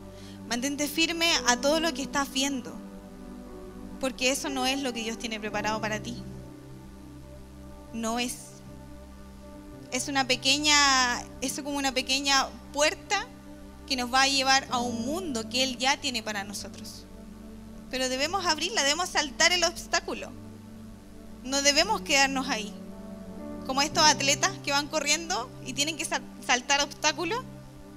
Mantente 0.48 0.88
firme 0.88 1.30
a 1.48 1.58
todo 1.58 1.80
lo 1.80 1.94
que 1.94 2.04
estás 2.04 2.32
viendo, 2.32 2.74
porque 4.00 4.32
eso 4.32 4.50
no 4.50 4.66
es 4.66 4.82
lo 4.82 4.94
que 4.94 5.04
Dios 5.04 5.20
tiene 5.20 5.40
preparado 5.40 5.82
para 5.82 6.02
ti. 6.02 6.24
No 7.94 8.20
es. 8.20 8.36
Es 9.92 10.08
una 10.08 10.26
pequeña, 10.26 10.76
es 11.42 11.60
como 11.62 11.78
una 11.78 11.92
pequeña 11.92 12.48
puerta 12.72 13.26
que 13.88 13.96
nos 13.96 14.14
va 14.14 14.24
a 14.24 14.28
llevar 14.28 14.68
a 14.70 14.80
un 14.80 15.06
mundo 15.06 15.50
que 15.50 15.64
Él 15.64 15.78
ya 15.78 15.98
tiene 15.98 16.24
para 16.24 16.44
nosotros. 16.44 17.07
Pero 17.90 18.10
debemos 18.10 18.46
abrirla, 18.46 18.84
debemos 18.84 19.10
saltar 19.10 19.52
el 19.52 19.64
obstáculo. 19.64 20.30
No 21.44 21.62
debemos 21.62 22.02
quedarnos 22.02 22.50
ahí. 22.50 22.74
Como 23.66 23.82
estos 23.82 24.04
atletas 24.04 24.52
que 24.64 24.72
van 24.72 24.88
corriendo 24.88 25.50
y 25.66 25.74
tienen 25.74 25.98
que 25.98 26.06
saltar 26.06 26.82
obstáculos, 26.82 27.44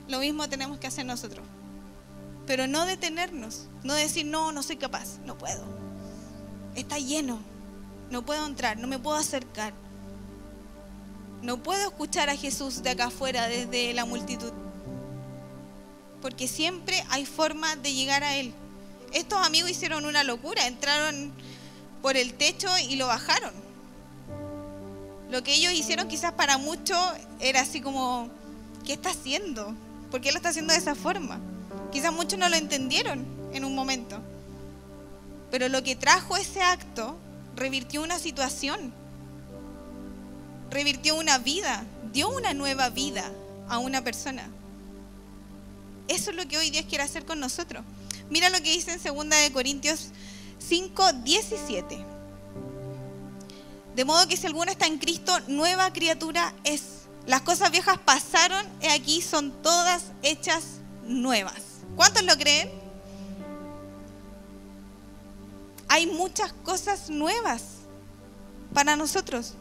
lo 0.09 0.19
mismo 0.21 0.49
tenemos 0.49 0.79
que 0.79 0.87
hacer 0.87 1.07
nosotros. 1.07 1.45
Pero 2.47 2.67
no 2.67 2.87
detenernos, 2.87 3.67
no 3.83 3.95
decir, 3.95 4.27
no, 4.27 4.53
no 4.53 4.63
soy 4.63 4.77
capaz, 4.77 5.19
no 5.25 5.39
puedo. 5.39 5.65
Está 6.75 6.99
lleno, 6.99 7.39
no 8.11 8.23
puedo 8.23 8.47
entrar, 8.47 8.79
no 8.79 8.87
me 8.87 8.99
puedo 8.99 9.17
acercar. 9.17 9.73
No 11.43 11.63
puedo 11.63 11.89
escuchar 11.89 12.29
a 12.29 12.37
Jesús 12.37 12.83
de 12.83 12.91
acá 12.91 13.07
afuera, 13.07 13.47
desde 13.47 13.95
la 13.95 14.05
multitud. 14.05 14.53
Porque 16.21 16.49
siempre 16.49 17.03
hay 17.09 17.25
forma 17.25 17.77
de 17.77 17.95
llegar 17.95 18.25
a 18.25 18.37
Él 18.37 18.53
estos 19.13 19.45
amigos 19.45 19.71
hicieron 19.71 20.05
una 20.05 20.25
locura, 20.25 20.67
entraron 20.67 21.33
por 22.03 22.17
el 22.17 22.35
techo 22.35 22.69
y 22.89 22.97
lo 22.97 23.07
bajaron. 23.07 23.53
Lo 25.31 25.43
que 25.43 25.55
ellos 25.55 25.73
hicieron 25.73 26.09
quizás 26.09 26.33
para 26.33 26.59
muchos 26.59 26.99
era 27.39 27.61
así 27.61 27.81
como, 27.81 28.29
¿qué 28.85 28.95
está 28.95 29.11
haciendo? 29.11 29.75
¿Por 30.11 30.21
qué 30.21 30.33
lo 30.33 30.39
está 30.39 30.49
haciendo 30.49 30.73
de 30.73 30.79
esa 30.79 30.95
forma? 30.95 31.39
Quizás 31.93 32.13
muchos 32.13 32.39
no 32.39 32.49
lo 32.49 32.57
entendieron 32.57 33.25
en 33.53 33.65
un 33.65 33.75
momento. 33.75 34.21
Pero 35.51 35.69
lo 35.69 35.83
que 35.83 35.97
trajo 35.97 36.37
ese 36.37 36.63
acto 36.63 37.17
revirtió 37.57 38.03
una 38.03 38.19
situación, 38.19 38.93
revirtió 40.71 41.17
una 41.17 41.39
vida, 41.39 41.85
dio 42.13 42.29
una 42.29 42.55
nueva 42.55 42.91
vida 42.91 43.31
a 43.69 43.79
una 43.79 44.03
persona. 44.03 44.49
Eso 46.09 46.31
es 46.31 46.37
lo 46.37 46.47
que 46.49 46.59
hoy 46.59 46.71
Dios 46.71 46.87
quiere 46.89 47.05
hacer 47.05 47.25
con 47.25 47.39
nosotros. 47.39 47.85
Mira 48.31 48.49
lo 48.49 48.63
que 48.63 48.71
dice 48.71 48.93
en 48.93 49.03
2 49.03 49.29
de 49.29 49.53
Corintios 49.53 50.09
5, 50.59 51.13
17. 51.25 52.05
De 53.97 54.05
modo 54.05 54.27
que 54.29 54.37
si 54.37 54.47
alguno 54.47 54.71
está 54.71 54.87
en 54.87 54.99
Cristo, 54.99 55.37
nueva 55.49 55.93
criatura 55.93 56.55
es. 56.65 57.01
Las 57.27 57.43
cosas 57.43 57.71
viejas 57.71 57.99
pasaron 57.99 58.65
y 58.81 58.87
aquí 58.87 59.21
son 59.21 59.51
todas 59.63 60.05
hechas 60.23 60.63
nuevas. 61.05 61.81
¿Cuántos 61.97 62.25
lo 62.25 62.37
creen? 62.37 62.71
Hay 65.89 66.07
muchas 66.07 66.53
cosas 66.53 67.11
nuevas 67.11 67.63
para 68.73 68.95
nosotros. 68.95 69.55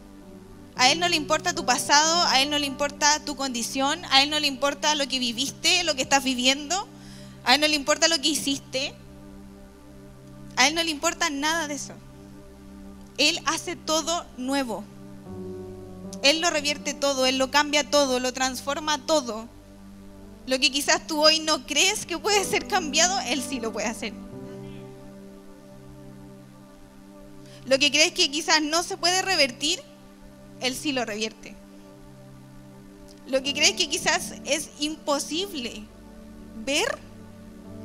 A 0.76 0.90
Él 0.92 1.00
no 1.00 1.10
le 1.10 1.16
importa 1.16 1.54
tu 1.54 1.66
pasado, 1.66 2.24
a 2.28 2.40
Él 2.40 2.52
no 2.52 2.60
le 2.60 2.68
importa 2.68 3.26
tu 3.26 3.36
condición, 3.36 4.00
a 4.12 4.22
Él 4.22 4.30
no 4.30 4.40
le 4.40 4.48
importa 4.48 4.94
lo 4.96 5.08
que 5.08 5.20
viviste, 5.20 5.84
lo 5.84 5.96
que 5.96 6.04
estás 6.04 6.24
viviendo. 6.24 6.88
A 7.50 7.56
Él 7.56 7.62
no 7.62 7.68
le 7.68 7.76
importa 7.76 8.08
lo 8.08 8.22
que 8.22 8.28
hiciste. 8.28 8.94
A 10.56 10.68
Él 10.68 10.76
no 10.76 10.84
le 10.84 10.92
importa 10.92 11.32
nada 11.32 11.68
de 11.68 11.74
eso. 11.74 11.94
Él 13.18 13.42
hace 13.48 13.76
todo 13.76 14.24
nuevo. 14.38 14.84
Él 16.22 16.42
lo 16.42 16.52
revierte 16.52 16.94
todo, 16.94 17.26
Él 17.26 17.40
lo 17.40 17.50
cambia 17.50 17.90
todo, 17.90 18.20
lo 18.20 18.34
transforma 18.34 19.04
todo. 19.04 19.50
Lo 20.46 20.60
que 20.60 20.70
quizás 20.70 21.08
tú 21.08 21.20
hoy 21.24 21.40
no 21.40 21.66
crees 21.66 22.06
que 22.06 22.20
puede 22.20 22.46
ser 22.46 22.68
cambiado, 22.68 23.20
Él 23.22 23.42
sí 23.42 23.60
lo 23.60 23.74
puede 23.74 23.88
hacer. 23.88 24.14
Lo 27.66 27.80
que 27.80 27.90
crees 27.90 28.12
que 28.12 28.30
quizás 28.30 28.62
no 28.62 28.84
se 28.84 28.96
puede 28.96 29.24
revertir, 29.24 29.82
Él 30.62 30.76
sí 30.76 30.92
lo 30.92 31.04
revierte. 31.04 31.56
Lo 33.26 33.42
que 33.42 33.56
crees 33.56 33.74
que 33.74 33.90
quizás 33.90 34.36
es 34.46 34.70
imposible 34.80 35.82
ver, 36.64 37.09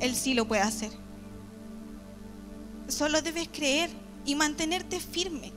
él 0.05 0.15
sí 0.15 0.35
lo 0.35 0.47
puede 0.47 0.61
hacer. 0.61 0.93
Solo 2.89 3.23
debes 3.23 3.49
creer 3.49 3.91
y 4.27 4.35
mantenerte 4.35 5.01
firme 5.01 5.53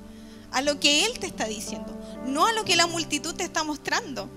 a 0.52 0.62
lo 0.62 0.80
que 0.80 1.06
Él 1.06 1.20
te 1.20 1.28
está 1.28 1.46
diciendo, 1.46 1.94
no 2.26 2.46
a 2.46 2.54
lo 2.54 2.64
que 2.64 2.78
la 2.78 2.88
multitud 2.88 3.36
te 3.36 3.44
está 3.44 3.64
mostrando. 3.66 4.30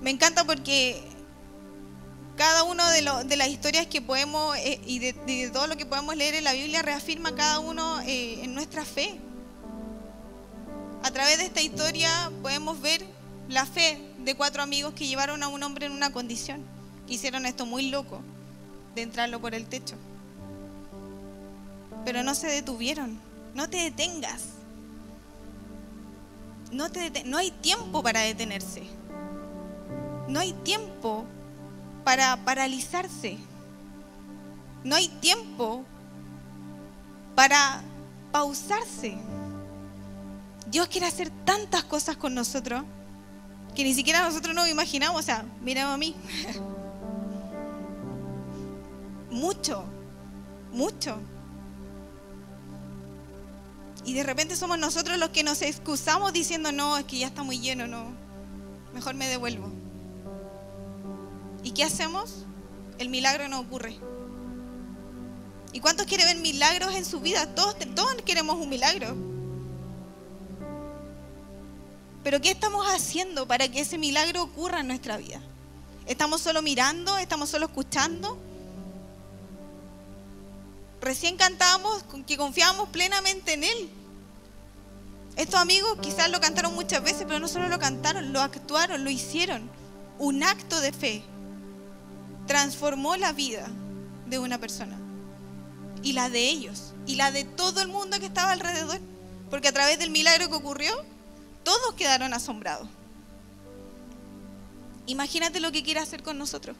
Me 0.00 0.10
encanta 0.10 0.44
porque 0.44 1.02
cada 2.36 2.64
una 2.64 2.90
de, 2.90 3.36
las 3.36 3.48
historias 3.48 3.86
que 3.86 4.02
podemos 4.02 4.56
eh, 4.56 4.80
y 4.84 4.98
de, 4.98 5.50
todo 5.52 5.68
lo 5.68 5.76
que 5.76 5.86
podemos 5.86 6.16
leer 6.16 6.34
en 6.34 6.44
la 6.44 6.52
Biblia 6.52 6.82
reafirma 6.82 7.36
cada 7.36 7.60
uno 7.60 8.00
eh, 8.00 8.42
en 8.42 8.54
nuestra 8.54 8.84
fe. 8.84 9.20
A 11.04 11.10
través 11.12 11.38
de 11.38 11.44
esta 11.44 11.60
historia 11.60 12.10
podemos 12.42 12.80
ver 12.80 13.13
la 13.48 13.66
fe 13.66 13.98
de 14.18 14.34
cuatro 14.34 14.62
amigos 14.62 14.94
que 14.94 15.06
llevaron 15.06 15.42
a 15.42 15.48
un 15.48 15.62
hombre 15.62 15.86
en 15.86 15.92
una 15.92 16.12
condición, 16.12 16.62
hicieron 17.08 17.46
esto 17.46 17.66
muy 17.66 17.90
loco, 17.90 18.20
de 18.94 19.02
entrarlo 19.02 19.40
por 19.40 19.54
el 19.54 19.66
techo. 19.66 19.96
Pero 22.04 22.22
no 22.22 22.34
se 22.34 22.46
detuvieron, 22.46 23.18
no 23.54 23.68
te 23.68 23.78
detengas. 23.78 24.42
No, 26.72 26.90
te 26.90 27.24
no 27.24 27.38
hay 27.38 27.50
tiempo 27.50 28.02
para 28.02 28.20
detenerse. 28.20 28.82
No 30.28 30.40
hay 30.40 30.52
tiempo 30.52 31.24
para 32.02 32.36
paralizarse. 32.44 33.38
No 34.82 34.96
hay 34.96 35.08
tiempo 35.08 35.84
para 37.34 37.82
pausarse. 38.32 39.16
Dios 40.66 40.88
quiere 40.88 41.06
hacer 41.06 41.30
tantas 41.44 41.84
cosas 41.84 42.16
con 42.16 42.34
nosotros 42.34 42.82
que 43.74 43.84
ni 43.84 43.94
siquiera 43.94 44.22
nosotros 44.22 44.54
nos 44.54 44.68
imaginamos. 44.68 45.20
O 45.20 45.22
sea, 45.22 45.44
mira 45.62 45.92
a 45.92 45.96
mí. 45.96 46.14
mucho, 49.30 49.84
mucho. 50.72 51.18
Y 54.04 54.14
de 54.14 54.22
repente 54.22 54.56
somos 54.56 54.78
nosotros 54.78 55.18
los 55.18 55.30
que 55.30 55.42
nos 55.42 55.62
excusamos 55.62 56.32
diciendo, 56.32 56.72
no, 56.72 56.98
es 56.98 57.04
que 57.04 57.18
ya 57.18 57.26
está 57.26 57.42
muy 57.42 57.58
lleno, 57.58 57.86
no, 57.86 58.12
mejor 58.92 59.14
me 59.14 59.26
devuelvo. 59.26 59.70
¿Y 61.62 61.70
qué 61.70 61.84
hacemos? 61.84 62.44
El 62.98 63.08
milagro 63.08 63.48
no 63.48 63.60
ocurre. 63.60 63.96
¿Y 65.72 65.80
cuántos 65.80 66.06
quieren 66.06 66.26
ver 66.26 66.36
milagros 66.36 66.94
en 66.94 67.04
su 67.04 67.20
vida? 67.20 67.54
Todos, 67.54 67.76
todos 67.94 68.14
queremos 68.24 68.56
un 68.56 68.68
milagro. 68.68 69.33
Pero 72.24 72.40
¿qué 72.40 72.50
estamos 72.50 72.86
haciendo 72.86 73.46
para 73.46 73.68
que 73.68 73.80
ese 73.80 73.98
milagro 73.98 74.42
ocurra 74.42 74.80
en 74.80 74.88
nuestra 74.88 75.18
vida? 75.18 75.40
¿Estamos 76.06 76.40
solo 76.40 76.62
mirando? 76.62 77.18
¿Estamos 77.18 77.50
solo 77.50 77.66
escuchando? 77.66 78.38
Recién 81.02 81.36
cantábamos 81.36 82.02
que 82.26 82.38
confiábamos 82.38 82.88
plenamente 82.88 83.52
en 83.52 83.64
Él. 83.64 83.90
Estos 85.36 85.60
amigos 85.60 85.98
quizás 86.00 86.30
lo 86.30 86.40
cantaron 86.40 86.74
muchas 86.74 87.02
veces, 87.02 87.24
pero 87.26 87.40
no 87.40 87.46
solo 87.48 87.68
lo 87.68 87.78
cantaron, 87.78 88.32
lo 88.32 88.40
actuaron, 88.40 89.04
lo 89.04 89.10
hicieron. 89.10 89.68
Un 90.18 90.42
acto 90.42 90.80
de 90.80 90.92
fe 90.92 91.22
transformó 92.46 93.16
la 93.16 93.32
vida 93.32 93.68
de 94.26 94.38
una 94.38 94.58
persona 94.58 94.96
y 96.02 96.12
la 96.12 96.30
de 96.30 96.48
ellos 96.48 96.94
y 97.06 97.16
la 97.16 97.30
de 97.32 97.44
todo 97.44 97.82
el 97.82 97.88
mundo 97.88 98.18
que 98.18 98.26
estaba 98.26 98.52
alrededor, 98.52 99.00
porque 99.50 99.68
a 99.68 99.72
través 99.72 99.98
del 99.98 100.10
milagro 100.10 100.48
que 100.48 100.54
ocurrió, 100.54 100.94
todos 101.64 101.94
quedaron 101.94 102.32
asombrados. 102.34 102.88
Imagínate 105.06 105.60
lo 105.60 105.72
que 105.72 105.82
quiere 105.82 106.00
hacer 106.00 106.22
con 106.22 106.38
nosotros. 106.38 106.76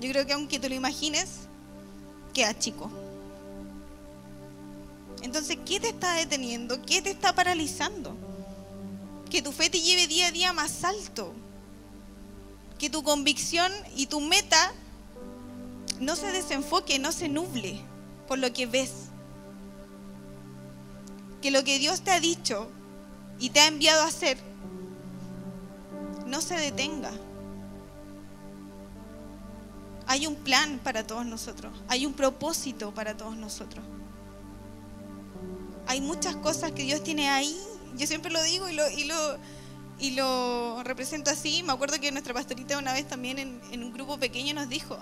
Yo 0.00 0.10
creo 0.10 0.26
que 0.26 0.32
aunque 0.32 0.58
te 0.58 0.68
lo 0.68 0.74
imagines, 0.74 1.28
queda 2.34 2.58
chico. 2.58 2.90
Entonces, 5.22 5.58
¿qué 5.64 5.78
te 5.78 5.88
está 5.88 6.14
deteniendo? 6.14 6.82
¿Qué 6.82 7.00
te 7.00 7.10
está 7.10 7.34
paralizando? 7.34 8.16
Que 9.30 9.40
tu 9.40 9.52
fe 9.52 9.70
te 9.70 9.80
lleve 9.80 10.08
día 10.08 10.26
a 10.26 10.32
día 10.32 10.52
más 10.52 10.82
alto 10.82 11.32
que 12.82 12.90
tu 12.90 13.04
convicción 13.04 13.70
y 13.94 14.06
tu 14.06 14.20
meta 14.20 14.72
no 16.00 16.16
se 16.16 16.32
desenfoque, 16.32 16.98
no 16.98 17.12
se 17.12 17.28
nuble 17.28 17.80
por 18.26 18.40
lo 18.40 18.52
que 18.52 18.66
ves. 18.66 18.90
Que 21.42 21.50
lo 21.50 21.64
que 21.64 21.78
Dios 21.78 22.00
te 22.00 22.10
ha 22.10 22.20
dicho 22.20 22.70
y 23.38 23.50
te 23.50 23.60
ha 23.60 23.66
enviado 23.66 24.02
a 24.02 24.06
hacer 24.06 24.38
no 26.26 26.40
se 26.40 26.54
detenga. 26.54 27.10
Hay 30.06 30.26
un 30.26 30.34
plan 30.34 30.80
para 30.82 31.06
todos 31.06 31.26
nosotros, 31.26 31.72
hay 31.88 32.06
un 32.06 32.14
propósito 32.14 32.92
para 32.94 33.16
todos 33.16 33.36
nosotros. 33.36 33.84
Hay 35.86 36.00
muchas 36.00 36.36
cosas 36.36 36.72
que 36.72 36.84
Dios 36.84 37.02
tiene 37.02 37.28
ahí, 37.28 37.58
yo 37.96 38.06
siempre 38.06 38.32
lo 38.32 38.42
digo 38.42 38.68
y 38.68 38.74
lo, 38.74 38.88
y 38.90 39.04
lo, 39.04 39.38
y 39.98 40.10
lo 40.12 40.82
represento 40.82 41.30
así. 41.30 41.62
Me 41.62 41.72
acuerdo 41.72 42.00
que 42.00 42.10
nuestra 42.12 42.34
pastorita 42.34 42.78
una 42.78 42.92
vez 42.94 43.06
también 43.06 43.38
en, 43.38 43.82
un 43.82 43.92
grupo 43.92 44.18
pequeño 44.18 44.54
nos 44.54 44.68
dijo, 44.68 44.98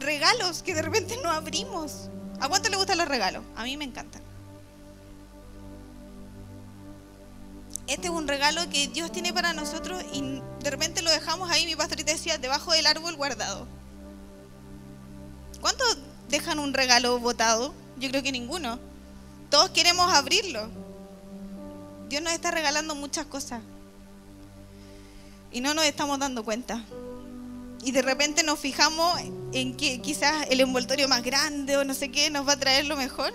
regalos 0.00 0.62
que 0.62 0.74
de 0.74 0.82
repente 0.82 1.16
no 1.22 1.30
abrimos. 1.30 2.08
¿A 2.40 2.48
cuánto 2.48 2.68
le 2.68 2.76
gustan 2.76 2.98
los 2.98 3.08
regalos? 3.08 3.44
A 3.56 3.64
mí 3.64 3.76
me 3.76 3.84
encantan. 3.84 4.22
Este 7.86 8.06
es 8.06 8.12
un 8.12 8.26
regalo 8.26 8.62
que 8.70 8.88
Dios 8.88 9.12
tiene 9.12 9.32
para 9.32 9.52
nosotros 9.52 10.02
y 10.12 10.40
de 10.62 10.70
repente 10.70 11.02
lo 11.02 11.10
dejamos 11.10 11.50
ahí, 11.50 11.66
mi 11.66 11.76
pastorita 11.76 12.12
decía, 12.12 12.38
debajo 12.38 12.72
del 12.72 12.86
árbol 12.86 13.14
guardado. 13.16 13.66
¿Cuántos 15.60 15.98
dejan 16.28 16.58
un 16.58 16.72
regalo 16.72 17.18
botado? 17.18 17.74
Yo 17.96 18.08
creo 18.08 18.22
que 18.22 18.32
ninguno. 18.32 18.78
Todos 19.50 19.70
queremos 19.70 20.12
abrirlo. 20.12 20.68
Dios 22.08 22.22
nos 22.22 22.32
está 22.32 22.50
regalando 22.50 22.94
muchas 22.94 23.26
cosas 23.26 23.60
y 25.52 25.60
no 25.60 25.72
nos 25.74 25.84
estamos 25.84 26.18
dando 26.18 26.44
cuenta. 26.44 26.82
Y 27.84 27.92
de 27.92 28.02
repente 28.02 28.42
nos 28.42 28.58
fijamos 28.58 29.20
en 29.52 29.76
que 29.76 30.00
quizás 30.00 30.46
el 30.48 30.60
envoltorio 30.60 31.06
más 31.06 31.22
grande 31.22 31.76
o 31.76 31.84
no 31.84 31.92
sé 31.92 32.10
qué 32.10 32.30
nos 32.30 32.48
va 32.48 32.54
a 32.54 32.58
traer 32.58 32.86
lo 32.86 32.96
mejor. 32.96 33.32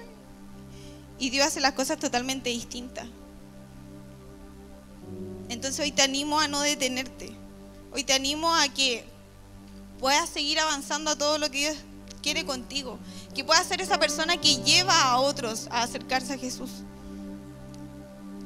Y 1.20 1.30
Dios 1.30 1.48
hace 1.48 1.62
las 1.62 1.74
cosas 1.74 2.00
totalmente 2.00 2.50
distintas. 2.50 3.08
Entonces 5.50 5.80
hoy 5.80 5.92
te 5.92 6.02
animo 6.02 6.40
a 6.40 6.48
no 6.48 6.62
detenerte. 6.62 7.36
Hoy 7.92 8.04
te 8.04 8.14
animo 8.14 8.54
a 8.54 8.68
que 8.70 9.04
puedas 10.00 10.30
seguir 10.30 10.60
avanzando 10.60 11.12
a 11.12 11.18
todo 11.18 11.38
lo 11.38 11.52
que 11.52 11.60
Dios 11.60 11.78
quiere 12.22 12.46
contigo. 12.46 12.98
Que 13.36 13.44
puedas 13.44 13.68
ser 13.68 13.82
esa 13.82 14.00
persona 14.00 14.38
que 14.38 14.58
lleva 14.58 15.02
a 15.02 15.20
otros 15.20 15.68
a 15.72 15.84
acercarse 15.84 16.34
a 16.34 16.38
Jesús. 16.38 16.70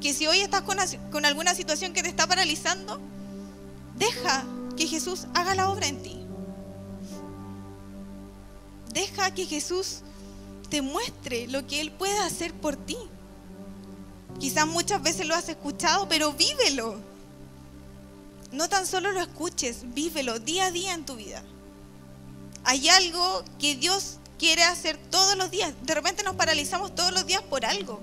Que 0.00 0.12
si 0.12 0.26
hoy 0.26 0.40
estás 0.40 0.62
con, 0.62 0.78
con 1.12 1.24
alguna 1.24 1.54
situación 1.54 1.92
que 1.92 2.02
te 2.02 2.08
está 2.08 2.26
paralizando, 2.26 3.00
Deja 3.96 4.44
que 4.76 4.86
Jesús 4.86 5.26
haga 5.34 5.54
la 5.54 5.70
obra 5.70 5.86
en 5.86 6.02
ti. 6.02 6.20
Deja 8.92 9.32
que 9.32 9.46
Jesús 9.46 10.00
te 10.68 10.82
muestre 10.82 11.46
lo 11.48 11.66
que 11.66 11.80
Él 11.80 11.92
puede 11.92 12.18
hacer 12.18 12.52
por 12.52 12.76
ti. 12.76 12.96
Quizás 14.38 14.66
muchas 14.66 15.02
veces 15.02 15.26
lo 15.26 15.34
has 15.34 15.48
escuchado, 15.48 16.08
pero 16.08 16.32
vívelo. 16.32 16.96
No 18.52 18.68
tan 18.68 18.86
solo 18.86 19.12
lo 19.12 19.20
escuches, 19.20 19.94
vívelo 19.94 20.38
día 20.38 20.66
a 20.66 20.70
día 20.70 20.94
en 20.94 21.04
tu 21.04 21.16
vida. 21.16 21.42
Hay 22.64 22.88
algo 22.88 23.44
que 23.58 23.74
Dios 23.74 24.18
quiere 24.38 24.64
hacer 24.64 24.96
todos 25.10 25.36
los 25.36 25.50
días. 25.50 25.72
De 25.82 25.94
repente 25.94 26.22
nos 26.22 26.36
paralizamos 26.36 26.94
todos 26.94 27.12
los 27.12 27.26
días 27.26 27.42
por 27.42 27.64
algo. 27.64 28.00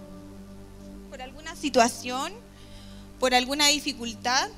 Por 1.10 1.22
alguna 1.22 1.56
situación, 1.56 2.34
por 3.20 3.34
alguna 3.34 3.68
dificultad, 3.68 4.50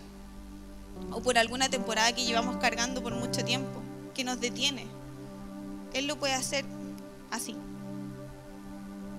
o 1.12 1.22
por 1.22 1.38
alguna 1.38 1.70
temporada 1.70 2.14
que 2.14 2.26
llevamos 2.26 2.58
cargando 2.58 3.02
por 3.02 3.14
mucho 3.16 3.44
tiempo, 3.44 3.82
que 4.14 4.24
nos 4.24 4.40
detiene. 4.40 4.86
Él 5.94 6.08
lo 6.08 6.18
puede 6.18 6.34
hacer 6.34 6.66
así. 7.32 7.56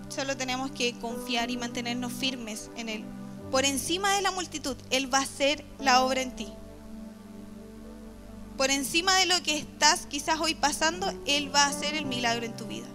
Solo 0.09 0.37
tenemos 0.37 0.71
que 0.71 0.99
confiar 0.99 1.51
y 1.51 1.57
mantenernos 1.57 2.13
firmes 2.13 2.71
en 2.77 2.89
Él. 2.89 3.05
Por 3.51 3.65
encima 3.65 4.15
de 4.15 4.23
la 4.23 4.31
multitud, 4.31 4.77
Él 4.91 5.13
va 5.13 5.19
a 5.19 5.23
hacer 5.23 5.65
la 5.79 6.03
obra 6.03 6.23
en 6.23 6.35
ti. 6.35 6.49
Por 8.57 8.71
encima 8.71 9.15
de 9.17 9.27
lo 9.27 9.43
que 9.43 9.59
estás 9.59 10.07
quizás 10.07 10.41
hoy 10.41 10.55
pasando, 10.55 11.13
Él 11.27 11.55
va 11.55 11.65
a 11.65 11.69
hacer 11.69 11.95
el 11.95 12.07
milagro 12.07 12.47
en 12.47 12.57
tu 12.57 12.67
vida. 12.67 12.87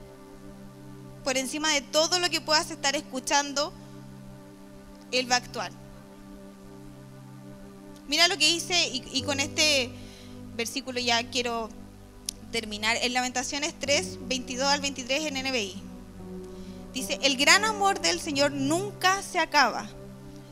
Por 1.23 1.37
encima 1.37 1.69
de 1.73 1.81
todo 1.81 2.19
lo 2.19 2.29
que 2.29 2.41
puedas 2.41 2.71
estar 2.71 2.95
escuchando, 2.95 3.73
Él 5.11 5.29
va 5.29 5.35
a 5.35 5.39
actuar. 5.39 5.71
Mira 8.07 8.27
lo 8.27 8.37
que 8.37 8.47
dice, 8.47 8.89
y, 8.91 9.21
con 9.21 9.39
este 9.39 9.91
versículo 10.55 10.99
ya 10.99 11.29
quiero 11.29 11.69
terminar. 12.51 12.97
En 13.01 13.13
Lamentaciones 13.13 13.75
3, 13.79 14.17
22 14.27 14.67
al 14.67 14.81
23 14.81 15.25
en 15.25 15.47
NBI. 15.47 15.88
Dice, 16.93 17.19
el 17.21 17.37
gran 17.37 17.65
amor 17.65 17.99
del 18.01 18.19
Señor 18.19 18.51
nunca 18.51 19.21
se 19.21 19.39
acaba. 19.39 19.87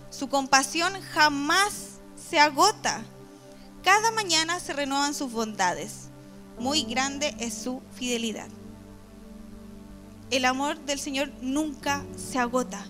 Su 0.09 0.29
compasión 0.29 0.93
jamás 1.13 1.99
se 2.29 2.39
agota. 2.39 3.01
Cada 3.83 4.11
mañana 4.11 4.59
se 4.59 4.73
renuevan 4.73 5.13
sus 5.13 5.31
bondades. 5.31 6.09
Muy 6.59 6.83
grande 6.83 7.35
es 7.39 7.53
su 7.53 7.81
fidelidad. 7.93 8.47
El 10.29 10.45
amor 10.45 10.77
del 10.79 10.99
Señor 10.99 11.31
nunca 11.41 12.05
se 12.15 12.37
agota. 12.37 12.85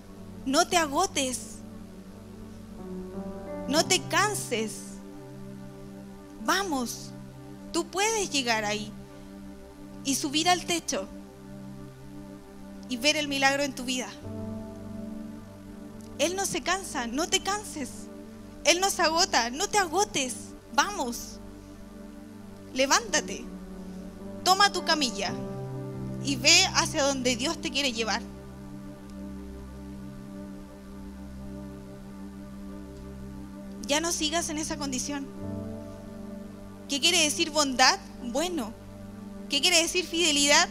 No 0.46 0.68
te 0.68 0.78
agotes 0.78 1.58
No 3.68 3.86
te 3.86 4.02
canses. 4.04 4.78
Vamos, 6.46 7.12
tú 7.74 7.86
puedes 7.86 8.30
llegar 8.32 8.64
ahí 8.64 8.92
y 10.06 10.16
subir 10.16 10.48
al 10.48 10.66
techo 10.66 11.10
y 12.90 12.98
ver 12.98 13.16
el 13.16 13.28
milagro 13.28 13.64
en 13.64 13.74
tu 13.74 13.84
vida. 13.84 14.08
Él 16.20 16.36
no 16.36 16.46
se 16.46 16.62
cansa, 16.62 17.08
no 17.08 17.28
te 17.28 17.42
canses. 17.42 17.90
Él 18.64 18.80
no 18.80 18.90
se 18.90 19.02
agota, 19.02 19.50
no 19.50 19.68
te 19.68 19.78
agotes. 19.78 20.34
Vamos, 20.74 21.40
levántate, 22.74 23.44
toma 24.44 24.72
tu 24.72 24.84
camilla 24.84 25.34
y 26.24 26.36
ve 26.36 26.66
hacia 26.76 27.04
donde 27.04 27.36
Dios 27.36 27.60
te 27.62 27.72
quiere 27.72 27.94
llevar. 27.94 28.22
Ya 33.88 34.02
no 34.02 34.12
sigas 34.12 34.50
en 34.50 34.58
esa 34.58 34.78
condición. 34.78 35.26
¿Qué 36.90 37.00
quiere 37.00 37.24
decir 37.24 37.52
bondad? 37.52 37.98
Bueno. 38.24 38.74
¿Qué 39.50 39.62
quiere 39.62 39.82
decir 39.82 40.06
fidelidad? 40.06 40.68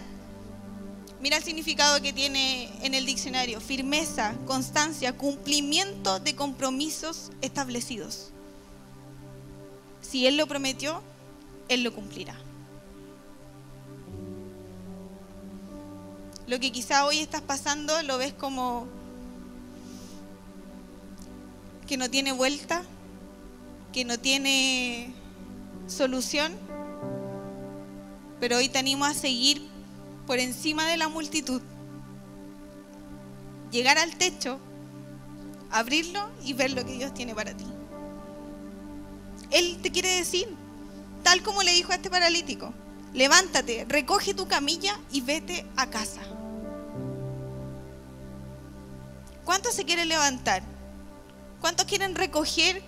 Mira 1.21 1.39
el 1.39 1.43
significado 1.43 2.01
que 2.03 2.13
tiene 2.13 2.71
en 2.83 2.95
el 2.95 3.07
diccionario. 3.07 3.61
Firmeza, 3.61 4.35
constancia, 4.47 5.17
cumplimiento 5.17 6.21
de 6.21 6.37
compromisos 6.37 7.31
establecidos. 7.41 8.31
Si 10.03 10.27
Él 10.27 10.37
lo 10.37 10.47
prometió, 10.47 11.03
Él 11.69 11.83
lo 11.83 11.95
cumplirá. 11.95 12.37
Lo 16.47 16.61
que 16.61 16.71
quizá 16.71 17.07
hoy 17.07 17.19
estás 17.19 17.43
pasando 17.43 18.03
lo 18.03 18.19
ves 18.19 18.33
como 18.33 18.87
que 21.89 21.97
no 21.97 22.09
tiene 22.09 22.33
vuelta, 22.33 22.83
que 23.93 24.05
no 24.05 24.19
tiene 24.19 25.13
solución, 25.89 26.53
pero 28.39 28.59
hoy 28.59 28.69
te 28.69 28.79
animo 28.79 29.07
a 29.07 29.15
seguir 29.15 29.76
por 30.27 30.39
encima 30.39 30.87
de 30.89 30.97
la 30.97 31.09
multitud, 31.09 31.63
llegar 33.71 33.99
al 33.99 34.17
techo, 34.17 34.59
abrirlo 35.71 36.29
y 36.45 36.53
ver 36.53 36.73
lo 36.73 36.85
que 36.85 36.93
Dios 36.93 37.15
tiene 37.15 37.35
para 37.35 37.57
ti. 37.57 37.67
Él 39.51 39.79
te 39.83 39.93
quiere 39.93 40.17
decir, 40.17 40.49
tal 41.23 41.43
como 41.43 41.63
le 41.63 41.73
dijo 41.73 41.93
a 41.93 41.97
este 41.97 42.11
paralítico, 42.11 42.73
levántate, 43.15 43.87
recoge 43.89 44.35
tu 44.35 44.49
camilla 44.49 44.99
y 45.11 45.21
vete 45.21 45.65
a 45.77 45.89
casa. 45.89 46.23
¿Cuántos 49.45 49.75
se 49.75 49.85
quieren 49.85 50.09
levantar? 50.09 50.63
¿Cuántos 51.61 51.87
quieren 51.87 52.17
recoger 52.17 52.83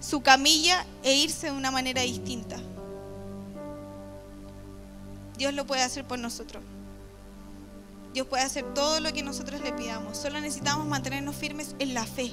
su 0.00 0.20
camilla 0.20 0.84
e 1.04 1.14
irse 1.14 1.46
de 1.46 1.52
una 1.52 1.70
manera 1.70 2.02
distinta? 2.02 2.58
Dios 5.36 5.52
lo 5.54 5.66
puede 5.66 5.82
hacer 5.82 6.04
por 6.04 6.18
nosotros. 6.18 6.62
Dios 8.14 8.26
puede 8.26 8.44
hacer 8.44 8.64
todo 8.72 9.00
lo 9.00 9.12
que 9.12 9.22
nosotros 9.22 9.60
le 9.60 9.72
pidamos. 9.72 10.16
Solo 10.16 10.40
necesitamos 10.40 10.86
mantenernos 10.86 11.36
firmes 11.36 11.76
en 11.78 11.92
la 11.92 12.06
fe 12.06 12.32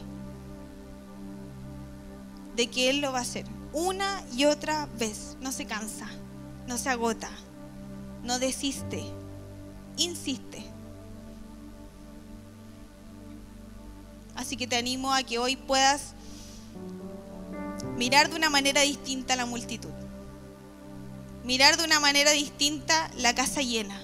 de 2.56 2.68
que 2.68 2.90
Él 2.90 3.02
lo 3.02 3.12
va 3.12 3.20
a 3.20 3.24
hacer. 3.24 3.46
Una 3.74 4.24
y 4.34 4.46
otra 4.46 4.88
vez. 4.98 5.36
No 5.42 5.52
se 5.52 5.66
cansa, 5.66 6.08
no 6.68 6.78
se 6.78 6.90
agota, 6.90 7.30
no 8.24 8.40
desiste, 8.40 9.04
insiste. 9.98 10.64
Así 14.36 14.56
que 14.56 14.68
te 14.68 14.78
animo 14.78 15.14
a 15.14 15.24
que 15.24 15.38
hoy 15.38 15.58
puedas 15.58 16.14
mirar 17.98 18.30
de 18.30 18.38
una 18.38 18.50
manera 18.50 18.82
distinta 18.82 19.34
a 19.34 19.38
la 19.38 19.46
multitud 19.46 19.92
mirar 21.44 21.78
de 21.78 21.84
una 21.84 22.00
manera 22.00 22.32
distinta 22.32 23.12
la 23.18 23.36
casa 23.36 23.62
llena, 23.62 24.00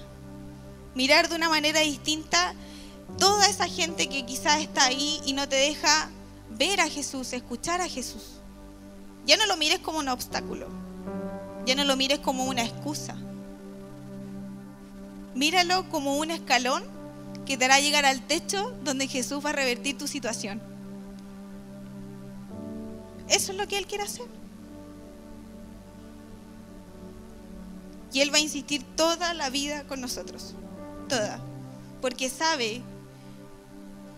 mirar 0.94 1.28
de 1.28 1.36
una 1.36 1.48
manera 1.48 1.80
distinta 1.80 2.54
toda 3.18 3.48
esa 3.48 3.66
gente 3.66 4.08
que 4.08 4.26
quizás 4.26 4.60
está 4.60 4.84
ahí 4.84 5.20
y 5.24 5.32
no 5.32 5.48
te 5.48 5.56
deja 5.56 6.10
ver 6.50 6.80
a 6.80 6.88
Jesús, 6.88 7.32
escuchar 7.32 7.80
a 7.80 7.88
Jesús. 7.88 8.40
Ya 9.26 9.36
no 9.36 9.46
lo 9.46 9.56
mires 9.56 9.80
como 9.80 9.98
un 9.98 10.08
obstáculo, 10.08 10.68
ya 11.66 11.74
no 11.74 11.84
lo 11.84 11.96
mires 11.96 12.18
como 12.18 12.44
una 12.44 12.62
excusa. 12.62 13.16
Míralo 15.34 15.88
como 15.88 16.18
un 16.18 16.30
escalón 16.30 16.82
que 17.46 17.56
te 17.56 17.64
hará 17.64 17.80
llegar 17.80 18.04
al 18.04 18.26
techo 18.26 18.76
donde 18.84 19.08
Jesús 19.08 19.44
va 19.44 19.50
a 19.50 19.54
revertir 19.54 19.96
tu 19.96 20.06
situación. 20.06 20.60
Eso 23.28 23.52
es 23.52 23.58
lo 23.58 23.68
que 23.68 23.78
Él 23.78 23.86
quiere 23.86 24.04
hacer. 24.04 24.39
Y 28.12 28.20
Él 28.20 28.32
va 28.32 28.38
a 28.38 28.40
insistir 28.40 28.84
toda 28.96 29.34
la 29.34 29.50
vida 29.50 29.84
con 29.86 30.00
nosotros. 30.00 30.54
Toda. 31.08 31.40
Porque 32.00 32.28
sabe 32.28 32.82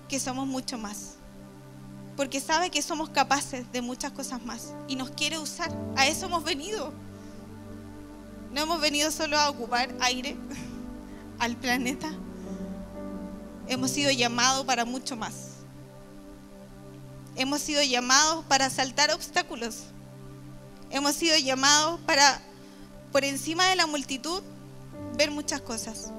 que 0.08 0.18
somos 0.18 0.46
mucho 0.46 0.78
más. 0.78 1.14
Porque 2.16 2.40
sabe 2.40 2.70
que 2.70 2.82
somos 2.82 3.10
capaces 3.10 3.70
de 3.72 3.82
muchas 3.82 4.12
cosas 4.12 4.44
más. 4.44 4.74
Y 4.88 4.96
nos 4.96 5.10
quiere 5.10 5.38
usar. 5.38 5.70
A 5.96 6.06
eso 6.06 6.26
hemos 6.26 6.44
venido. 6.44 6.92
No 8.52 8.62
hemos 8.62 8.80
venido 8.80 9.10
solo 9.10 9.38
a 9.38 9.50
ocupar 9.50 9.94
aire 10.00 10.36
al 11.38 11.56
planeta. 11.56 12.12
Hemos 13.66 13.90
sido 13.90 14.10
llamados 14.10 14.64
para 14.64 14.84
mucho 14.84 15.16
más. 15.16 15.52
Hemos 17.34 17.62
sido 17.62 17.82
llamados 17.82 18.44
para 18.46 18.68
saltar 18.68 19.10
obstáculos. 19.12 19.84
Hemos 20.90 21.14
sido 21.16 21.36
llamados 21.38 21.98
para 22.00 22.42
por 23.12 23.24
encima 23.24 23.66
de 23.68 23.76
la 23.76 23.86
multitud, 23.86 24.42
ver 25.16 25.30
muchas 25.30 25.60
cosas. 25.60 26.10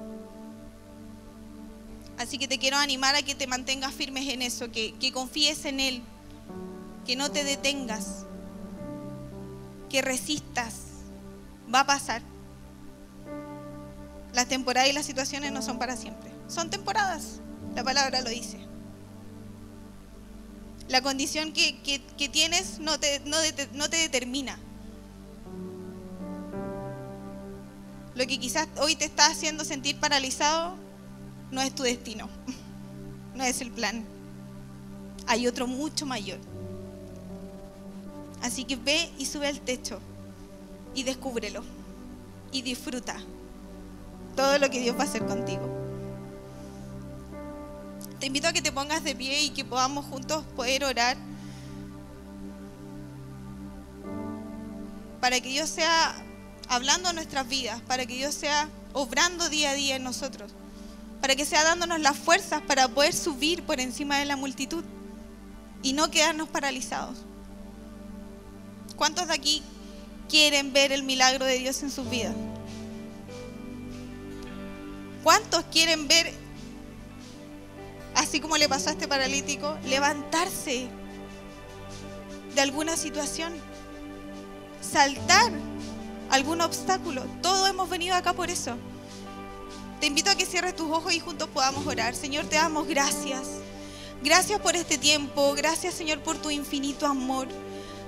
Así 2.16 2.38
que 2.38 2.46
te 2.46 2.58
quiero 2.58 2.76
animar 2.76 3.16
a 3.16 3.22
que 3.22 3.34
te 3.34 3.48
mantengas 3.48 3.92
firmes 3.92 4.28
en 4.28 4.40
eso, 4.40 4.70
que, 4.70 5.10
confíes 5.12 5.64
en 5.64 5.80
Él, 5.80 6.02
que 7.04 7.16
no 7.16 7.30
te 7.32 7.42
detengas, 7.42 8.24
que 9.90 10.00
resistas. 10.00 10.74
Va 11.74 11.80
a 11.80 11.86
pasar. 11.86 12.22
Las 14.32 14.46
temporadas 14.46 14.88
y 14.88 14.92
las 14.92 15.06
situaciones 15.06 15.50
no 15.50 15.62
son 15.62 15.78
para 15.78 15.96
siempre. 15.96 16.30
Son 16.46 16.70
temporadas. 16.70 17.40
La 17.74 17.82
palabra 17.82 18.20
lo 18.20 18.30
dice. 18.30 18.58
La 20.88 21.02
condición 21.02 21.52
que, 21.52 22.00
tienes 22.30 22.78
no 22.78 23.00
te, 23.00 23.20
no 23.72 23.90
te 23.90 23.96
determina. 23.96 24.58
Lo 28.14 28.26
que 28.26 28.38
quizás 28.38 28.68
hoy 28.80 28.94
te 28.94 29.04
está 29.04 29.26
haciendo 29.26 29.64
sentir 29.64 29.98
paralizado 29.98 30.76
no 31.50 31.60
es 31.60 31.74
tu 31.74 31.82
destino, 31.82 32.28
no 33.34 33.44
es 33.44 33.60
el 33.60 33.70
plan. 33.70 34.04
Hay 35.26 35.46
otro 35.46 35.66
mucho 35.66 36.06
mayor. 36.06 36.38
Así 38.42 38.64
que 38.64 38.76
ve 38.76 39.10
y 39.18 39.26
sube 39.26 39.48
al 39.48 39.60
techo 39.60 40.00
y 40.94 41.02
descúbrelo 41.02 41.64
y 42.52 42.62
disfruta 42.62 43.16
todo 44.36 44.58
lo 44.58 44.70
que 44.70 44.80
Dios 44.80 44.96
va 44.96 45.02
a 45.02 45.06
hacer 45.06 45.24
contigo. 45.26 45.68
Te 48.20 48.26
invito 48.26 48.48
a 48.48 48.52
que 48.52 48.62
te 48.62 48.70
pongas 48.72 49.02
de 49.02 49.14
pie 49.14 49.42
y 49.42 49.50
que 49.50 49.64
podamos 49.64 50.06
juntos 50.06 50.44
poder 50.56 50.84
orar 50.84 51.16
para 55.20 55.40
que 55.40 55.48
Dios 55.48 55.68
sea 55.68 56.23
hablando 56.68 57.12
nuestras 57.12 57.48
vidas, 57.48 57.80
para 57.82 58.06
que 58.06 58.14
Dios 58.14 58.34
sea 58.34 58.68
obrando 58.92 59.48
día 59.48 59.70
a 59.70 59.74
día 59.74 59.96
en 59.96 60.04
nosotros, 60.04 60.52
para 61.20 61.36
que 61.36 61.44
sea 61.44 61.64
dándonos 61.64 62.00
las 62.00 62.16
fuerzas 62.16 62.62
para 62.62 62.88
poder 62.88 63.14
subir 63.14 63.62
por 63.62 63.80
encima 63.80 64.18
de 64.18 64.24
la 64.24 64.36
multitud 64.36 64.84
y 65.82 65.92
no 65.92 66.10
quedarnos 66.10 66.48
paralizados. 66.48 67.18
¿Cuántos 68.96 69.28
de 69.28 69.34
aquí 69.34 69.62
quieren 70.28 70.72
ver 70.72 70.92
el 70.92 71.02
milagro 71.02 71.44
de 71.44 71.58
Dios 71.58 71.82
en 71.82 71.90
sus 71.90 72.08
vidas? 72.08 72.34
¿Cuántos 75.22 75.64
quieren 75.72 76.06
ver, 76.06 76.32
así 78.14 78.40
como 78.40 78.56
le 78.56 78.68
pasó 78.68 78.90
a 78.90 78.92
este 78.92 79.08
paralítico, 79.08 79.76
levantarse 79.86 80.88
de 82.54 82.60
alguna 82.60 82.96
situación, 82.96 83.52
saltar 84.80 85.50
algún 86.34 86.60
obstáculo. 86.60 87.22
Todos 87.42 87.68
hemos 87.70 87.88
venido 87.88 88.14
acá 88.14 88.32
por 88.32 88.50
eso. 88.50 88.76
Te 90.00 90.06
invito 90.06 90.30
a 90.30 90.34
que 90.34 90.46
cierres 90.46 90.74
tus 90.74 90.90
ojos 90.90 91.14
y 91.14 91.20
juntos 91.20 91.48
podamos 91.48 91.86
orar. 91.86 92.14
Señor, 92.14 92.44
te 92.46 92.56
damos 92.56 92.88
gracias. 92.88 93.42
Gracias 94.22 94.60
por 94.60 94.74
este 94.74 94.98
tiempo. 94.98 95.54
Gracias, 95.54 95.94
Señor, 95.94 96.20
por 96.20 96.36
tu 96.36 96.50
infinito 96.50 97.06
amor. 97.06 97.46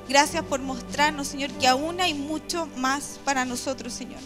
Gracias 0.09 0.45
por 0.45 0.61
mostrarnos, 0.61 1.29
Señor, 1.29 1.51
que 1.53 1.69
aún 1.69 2.01
hay 2.01 2.15
mucho 2.15 2.69
más 2.77 3.21
para 3.25 3.45
nosotros, 3.45 3.93
Señor. 3.93 4.21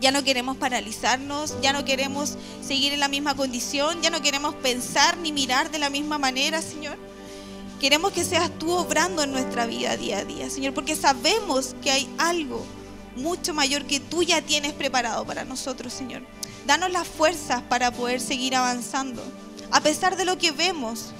Ya 0.00 0.10
no 0.10 0.24
queremos 0.24 0.56
paralizarnos, 0.56 1.60
ya 1.60 1.72
no 1.72 1.84
queremos 1.84 2.36
seguir 2.62 2.92
en 2.92 3.00
la 3.00 3.08
misma 3.08 3.34
condición, 3.34 4.02
ya 4.02 4.10
no 4.10 4.22
queremos 4.22 4.54
pensar 4.56 5.16
ni 5.18 5.32
mirar 5.32 5.70
de 5.70 5.78
la 5.78 5.90
misma 5.90 6.18
manera, 6.18 6.60
Señor 6.62 6.98
Queremos 7.84 8.12
que 8.12 8.24
seas 8.24 8.50
tú 8.58 8.70
obrando 8.72 9.22
en 9.22 9.30
nuestra 9.30 9.66
vida 9.66 9.96
día 9.98 10.20
a 10.20 10.24
día, 10.24 10.48
Señor, 10.48 10.72
porque 10.72 10.96
sabemos 10.96 11.76
que 11.82 11.90
hay 11.90 12.08
algo 12.16 12.64
mucho 13.16 13.54
mayor 13.54 13.84
que 13.84 14.00
tú 14.00 14.22
ya 14.22 14.42
tienes 14.42 14.72
preparado 14.72 15.24
para 15.24 15.44
nosotros, 15.44 15.92
Señor. 15.92 16.22
Danos 16.66 16.90
las 16.90 17.06
fuerzas 17.06 17.62
para 17.62 17.90
poder 17.90 18.20
seguir 18.20 18.56
avanzando, 18.56 19.22
a 19.70 19.80
pesar 19.80 20.16
de 20.16 20.24
lo 20.24 20.38
que 20.38 20.50
vemos. 20.50 21.12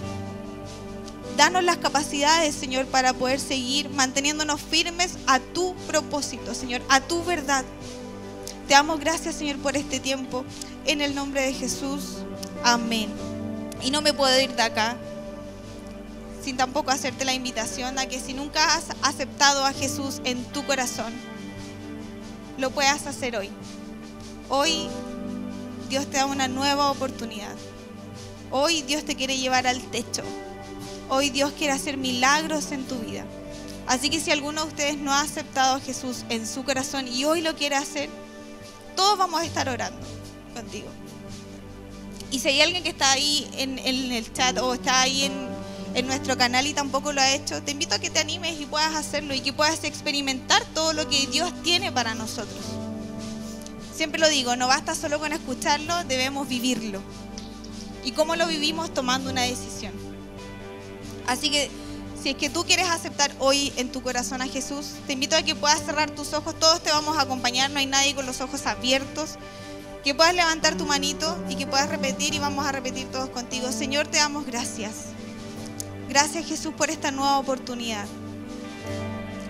Danos 1.37 1.65
las 1.65 1.79
capacidades, 1.79 2.55
Señor, 2.55 2.87
para 2.87 3.13
poder 3.13 3.41
seguir 3.41 3.91
manteniéndonos 3.91 4.61
firmes 4.61 5.17
a 5.27 5.41
tu 5.41 5.75
propósito, 5.89 6.55
Señor, 6.55 6.81
a 6.89 7.01
tu 7.01 7.25
verdad. 7.25 7.65
Te 8.69 8.75
damos 8.75 9.01
gracias, 9.01 9.35
Señor, 9.35 9.59
por 9.59 9.77
este 9.77 10.01
tiempo. 10.01 10.45
En 10.87 11.01
el 11.01 11.15
nombre 11.15 11.43
de 11.43 11.53
Jesús. 11.53 12.19
Amén. 12.63 13.11
Y 13.83 13.91
no 13.91 14.01
me 14.01 14.13
puedo 14.15 14.41
ir 14.41 14.55
de 14.55 14.63
acá 14.63 14.97
sin 16.45 16.57
tampoco 16.59 16.91
hacerte 16.91 17.25
la 17.25 17.33
invitación 17.33 17.99
a 17.99 18.07
que 18.07 18.21
si 18.21 18.35
nunca 18.35 18.75
has 18.75 18.85
aceptado 19.03 19.65
a 19.65 19.73
Jesús 19.73 20.21
en 20.25 20.45
tu 20.45 20.65
corazón, 20.67 21.15
lo 22.59 22.71
puedas 22.71 23.07
hacer 23.07 23.37
hoy. 23.37 23.51
Hoy 24.49 24.89
Dios 25.89 26.07
te 26.07 26.19
da 26.19 26.27
una 26.27 26.49
nueva 26.49 26.91
oportunidad. 26.91 27.55
Hoy 28.51 28.83
Dios 28.83 29.05
te 29.05 29.17
quiere 29.17 29.37
llevar 29.37 29.67
al 29.67 29.81
techo. 29.91 30.23
Hoy 31.09 31.31
Dios 31.31 31.53
quiere 31.53 31.73
hacer 31.73 31.97
milagros 31.97 32.73
en 32.73 32.85
tu 32.85 32.99
vida. 32.99 33.25
Así 33.87 34.09
que 34.09 34.21
si 34.21 34.31
alguno 34.31 34.63
de 34.63 34.69
ustedes 34.69 34.97
no 34.97 35.13
ha 35.13 35.21
aceptado 35.21 35.77
a 35.77 35.81
Jesús 35.81 36.25
en 36.31 36.47
su 36.47 36.65
corazón 36.65 37.07
y 37.07 37.25
hoy 37.25 37.43
lo 37.43 37.55
quiere 37.55 37.77
hacer, 37.77 38.09
todos 38.97 39.19
vamos 39.19 39.41
a 39.41 39.45
estar 39.45 39.69
orando 39.69 40.07
contigo. 40.55 40.89
Y 42.31 42.39
si 42.39 42.49
hay 42.49 42.63
alguien 42.63 42.83
que 42.83 42.89
está 42.89 43.13
ahí 43.13 43.49
en, 43.57 43.79
el 43.79 44.33
chat 44.33 44.59
o 44.59 44.75
está 44.75 45.03
ahí 45.03 45.25
en, 45.25 45.54
en 45.95 46.07
nuestro 46.07 46.37
canal 46.37 46.67
y 46.67 46.75
tampoco 46.75 47.13
lo 47.13 47.21
ha 47.21 47.33
hecho, 47.33 47.63
te 47.63 47.71
invito 47.71 47.95
a 47.95 47.99
que 47.99 48.11
te 48.11 48.19
animes 48.19 48.61
y 48.61 48.67
puedas 48.67 48.95
hacerlo 48.95 49.35
y 49.35 49.41
que 49.41 49.53
puedas 49.53 49.85
experimentar 49.85 50.63
todo 50.75 50.93
lo 50.93 51.09
que 51.09 51.27
Dios 51.29 51.53
tiene 51.63 51.93
para 51.93 52.15
nosotros. 52.15 52.65
Siempre 53.95 54.21
lo 54.21 54.29
digo, 54.29 54.57
no 54.57 54.67
basta 54.67 54.95
solo 54.95 55.21
con 55.21 55.33
escucharlo, 55.33 56.03
debemos 56.05 56.49
vivirlo. 56.49 57.01
¿Y 58.05 58.11
cómo 58.13 58.35
lo 58.35 58.47
vivimos? 58.49 58.93
Tomando 58.93 59.31
una 59.31 59.43
decisión. 59.43 59.93
Así 61.27 61.49
que 61.51 61.71
si 62.21 62.31
es 62.31 62.37
que 62.37 62.51
tú 62.51 62.65
quieres 62.65 62.89
aceptar 62.89 63.31
hoy 63.39 63.73
en 63.77 63.93
tu 63.93 64.03
corazón 64.03 64.43
a 64.43 64.49
Jesús, 64.49 64.95
te 65.07 65.13
invito 65.13 65.37
a 65.37 65.43
que 65.43 65.55
puedas 65.55 65.85
cerrar 65.85 66.11
tus 66.11 66.33
ojos, 66.33 66.59
todos 66.59 66.83
te 66.83 66.91
vamos 66.91 67.17
a 67.17 67.23
acompañar, 67.23 67.71
no 67.71 67.79
hay 67.79 67.87
nadie 67.87 68.15
con 68.15 68.27
los 68.27 68.41
ojos 68.41 68.67
abiertos. 68.67 69.37
Que 70.03 70.15
puedas 70.15 70.35
levantar 70.35 70.77
tu 70.77 70.85
manito 70.85 71.43
y 71.49 71.55
que 71.55 71.67
puedas 71.67 71.89
repetir 71.89 72.35
y 72.35 72.39
vamos 72.39 72.67
a 72.67 72.73
repetir 72.73 73.07
todos 73.11 73.31
contigo. 73.31 73.73
Señor, 73.73 74.07
te 74.07 74.19
damos 74.19 74.45
gracias. 74.45 75.14
Gracias 76.15 76.47
Jesús 76.47 76.73
por 76.73 76.91
esta 76.91 77.11
nueva 77.11 77.41
oportunidad. 77.41 78.07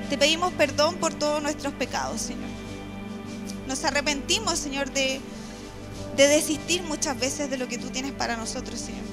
Te 0.09 0.17
pedimos 0.17 0.51
perdón 0.55 0.95
por 0.95 1.13
todos 1.13 1.43
nuestros 1.43 1.75
pecados, 1.75 2.23
Señor. 2.23 2.49
Nos 3.69 3.85
arrepentimos, 3.85 4.61
Señor, 4.61 4.91
de, 4.91 5.21
de 6.17 6.27
desistir 6.27 6.83
muchas 6.83 7.21
veces 7.21 7.51
de 7.51 7.59
lo 7.59 7.69
que 7.69 7.77
tú 7.77 7.91
tienes 7.91 8.13
para 8.13 8.39
nosotros, 8.39 8.81
Señor. 8.81 9.05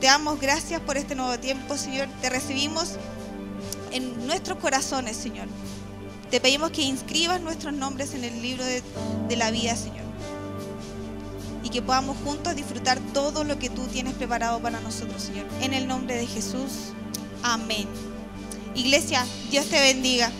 Te 0.00 0.08
damos 0.08 0.40
gracias 0.40 0.80
por 0.80 0.96
este 0.96 1.14
nuevo 1.14 1.38
tiempo, 1.38 1.76
Señor. 1.76 2.08
Te 2.20 2.30
recibimos 2.30 2.96
en 3.92 4.26
nuestros 4.26 4.58
corazones, 4.58 5.16
Señor. 5.16 5.46
Te 6.32 6.40
pedimos 6.40 6.72
que 6.72 6.82
inscribas 6.82 7.40
nuestros 7.40 7.74
nombres 7.74 8.12
en 8.12 8.24
el 8.24 8.42
libro 8.42 8.64
de, 8.64 8.82
de 9.28 9.36
la 9.36 9.52
vida, 9.52 9.76
Señor 9.76 10.09
que 11.70 11.82
podamos 11.82 12.16
juntos 12.24 12.56
disfrutar 12.56 12.98
todo 13.12 13.44
lo 13.44 13.58
que 13.58 13.70
tú 13.70 13.86
tienes 13.86 14.14
preparado 14.14 14.60
para 14.60 14.80
nosotros, 14.80 15.22
Señor. 15.22 15.46
En 15.60 15.74
el 15.74 15.86
nombre 15.86 16.16
de 16.16 16.26
Jesús. 16.26 16.92
Amén. 17.42 17.86
Iglesia, 18.74 19.24
Dios 19.50 19.66
te 19.66 19.80
bendiga. 19.80 20.30